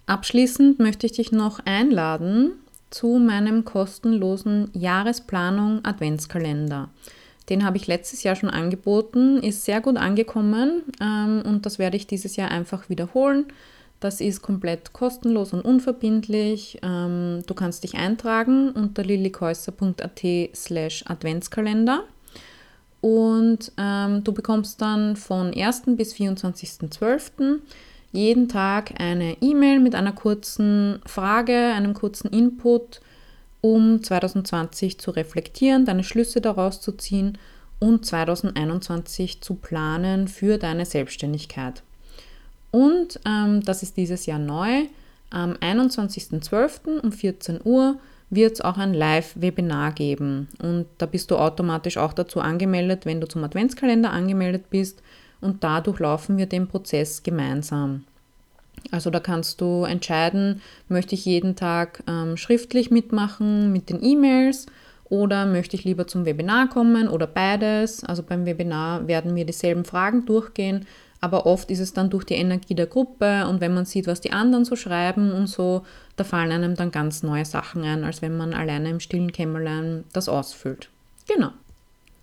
Abschließend 0.06 0.80
möchte 0.80 1.06
ich 1.06 1.14
dich 1.14 1.32
noch 1.32 1.60
einladen 1.66 2.52
zu 2.90 3.18
meinem 3.18 3.66
kostenlosen 3.66 4.70
Jahresplanung 4.74 5.84
Adventskalender. 5.84 6.90
Den 7.50 7.66
habe 7.66 7.78
ich 7.78 7.88
letztes 7.88 8.24
Jahr 8.24 8.36
schon 8.36 8.50
angeboten, 8.50 9.38
ist 9.38 9.66
sehr 9.66 9.82
gut 9.82 9.98
angekommen 9.98 10.84
ähm, 11.02 11.44
und 11.46 11.66
das 11.66 11.80
werde 11.80 11.98
ich 11.98 12.08
dieses 12.08 12.36
Jahr 12.36 12.52
einfach 12.52 12.90
wiederholen. 12.90 13.46
Das 14.02 14.20
ist 14.20 14.42
komplett 14.42 14.94
kostenlos 14.94 15.54
und 15.54 15.62
unverbindlich. 15.62 16.80
Ähm, 16.82 17.44
du 17.46 17.54
kannst 17.54 17.84
dich 17.84 17.96
eintragen 17.96 18.72
unter 18.72 19.04
lillikäuser.at 19.04 20.22
slash 20.56 21.04
Adventskalender. 21.08 22.04
Und 23.00 23.72
ähm, 23.78 24.24
du 24.24 24.34
bekommst 24.34 24.82
dann 24.82 25.16
von 25.16 25.54
1. 25.54 25.84
bis 25.98 26.16
24.12. 26.16 27.60
jeden 28.12 28.50
Tag 28.50 29.00
eine 29.00 29.38
E-Mail 29.40 29.80
mit 29.80 29.94
einer 29.94 30.14
kurzen 30.14 31.00
Frage, 31.06 31.56
einem 31.56 31.94
kurzen 31.94 32.32
Input, 32.32 33.02
um 33.62 34.02
2020 34.02 35.00
zu 35.00 35.12
reflektieren, 35.12 35.86
deine 35.86 36.04
Schlüsse 36.04 36.42
daraus 36.42 36.82
zu 36.82 36.94
ziehen 36.94 37.38
und 37.80 38.04
2021 38.04 39.42
zu 39.42 39.54
planen 39.54 40.28
für 40.28 40.58
deine 40.58 40.88
Selbstständigkeit. 40.88 41.84
Und 42.72 43.20
ähm, 43.26 43.62
das 43.64 43.84
ist 43.84 43.98
dieses 43.98 44.26
Jahr 44.26 44.40
neu. 44.40 44.86
Am 45.30 45.54
21.12. 45.54 47.00
um 47.00 47.12
14 47.12 47.60
Uhr 47.64 47.98
wird 48.30 48.54
es 48.54 48.62
auch 48.62 48.78
ein 48.78 48.94
Live-Webinar 48.94 49.92
geben. 49.92 50.48
Und 50.62 50.88
da 50.98 51.06
bist 51.06 51.32
du 51.32 51.38
automatisch 51.38 51.98
auch 51.98 52.14
dazu 52.14 52.40
angemeldet, 52.40 53.06
wenn 53.06 53.22
du 53.22 53.28
zum 53.28 53.44
Adventskalender 53.44 54.12
angemeldet 54.12 54.70
bist. 54.70 55.02
Und 55.42 55.64
dadurch 55.64 56.00
laufen 56.00 56.38
wir 56.38 56.46
den 56.46 56.68
Prozess 56.68 57.24
gemeinsam. 57.24 58.06
Also 58.90 59.10
da 59.10 59.20
kannst 59.20 59.62
du 59.62 59.84
entscheiden, 59.84 60.62
möchte 60.88 61.14
ich 61.14 61.26
jeden 61.26 61.56
Tag 61.56 62.04
ähm, 62.08 62.38
schriftlich 62.38 62.90
mitmachen 62.90 63.72
mit 63.72 63.90
den 63.90 64.04
E-Mails 64.04 64.66
oder 65.06 65.46
möchte 65.46 65.76
ich 65.76 65.84
lieber 65.84 66.08
zum 66.08 66.26
Webinar 66.26 66.70
kommen 66.70 67.08
oder 67.08 67.28
beides. 67.28 68.04
Also 68.04 68.24
beim 68.24 68.46
Webinar 68.46 69.08
werden 69.08 69.36
wir 69.36 69.46
dieselben 69.46 69.84
Fragen 69.84 70.26
durchgehen, 70.26 70.88
aber 71.22 71.46
oft 71.46 71.70
ist 71.70 71.80
es 71.80 71.94
dann 71.94 72.10
durch 72.10 72.26
die 72.26 72.34
Energie 72.34 72.74
der 72.74 72.88
Gruppe 72.88 73.48
und 73.48 73.62
wenn 73.62 73.76
man 73.76 73.86
sieht, 73.86 74.08
was 74.08 74.22
die 74.22 74.32
anderen 74.32 74.66
so 74.66 74.76
schreiben 74.76 75.32
und 75.32 75.48
so, 75.48 75.84
da 76.16 76.24
fallen 76.24 76.52
einem 76.52 76.76
dann 76.76 76.92
ganz 76.92 77.22
neue 77.22 77.46
Sachen 77.46 77.84
ein, 77.84 78.04
als 78.04 78.24
wenn 78.24 78.36
man 78.36 78.54
alleine 78.54 78.90
im 78.90 79.00
stillen 79.00 79.32
Kämmerlein 79.32 80.04
das 80.14 80.28
ausfüllt. 80.28 80.90
Genau. 81.28 81.52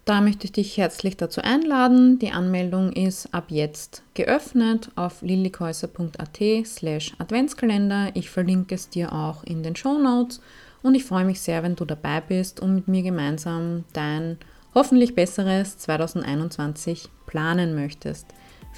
Da 0.04 0.20
möchte 0.20 0.46
ich 0.46 0.52
dich 0.52 0.76
herzlich 0.78 1.16
dazu 1.16 1.42
einladen. 1.42 2.18
Die 2.18 2.32
Anmeldung 2.32 2.92
ist 2.92 3.32
ab 3.34 3.46
jetzt 3.48 4.02
geöffnet 4.14 4.90
auf 4.96 5.22
lillikäuser.at 5.22 6.38
slash 6.64 7.12
Adventskalender. 7.18 8.08
Ich 8.14 8.30
verlinke 8.30 8.74
es 8.74 8.88
dir 8.88 9.12
auch 9.12 9.44
in 9.44 9.62
den 9.62 9.76
Show 9.76 9.98
Notes 9.98 10.40
und 10.82 10.94
ich 10.94 11.04
freue 11.04 11.26
mich 11.26 11.40
sehr, 11.40 11.62
wenn 11.62 11.76
du 11.76 11.84
dabei 11.84 12.20
bist 12.22 12.58
und 12.58 12.74
mit 12.74 12.88
mir 12.88 13.02
gemeinsam 13.02 13.84
dein 13.92 14.38
hoffentlich 14.74 15.14
besseres 15.14 15.76
2021 15.78 17.11
planen 17.26 17.74
möchtest. 17.74 18.26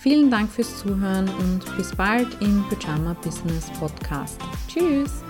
Vielen 0.02 0.30
Dank 0.30 0.50
fürs 0.50 0.78
Zuhören 0.78 1.28
und 1.28 1.76
bis 1.76 1.94
bald 1.94 2.28
im 2.40 2.64
Pyjama 2.70 3.14
Business 3.22 3.70
Podcast. 3.78 4.40
Tschüss! 4.66 5.22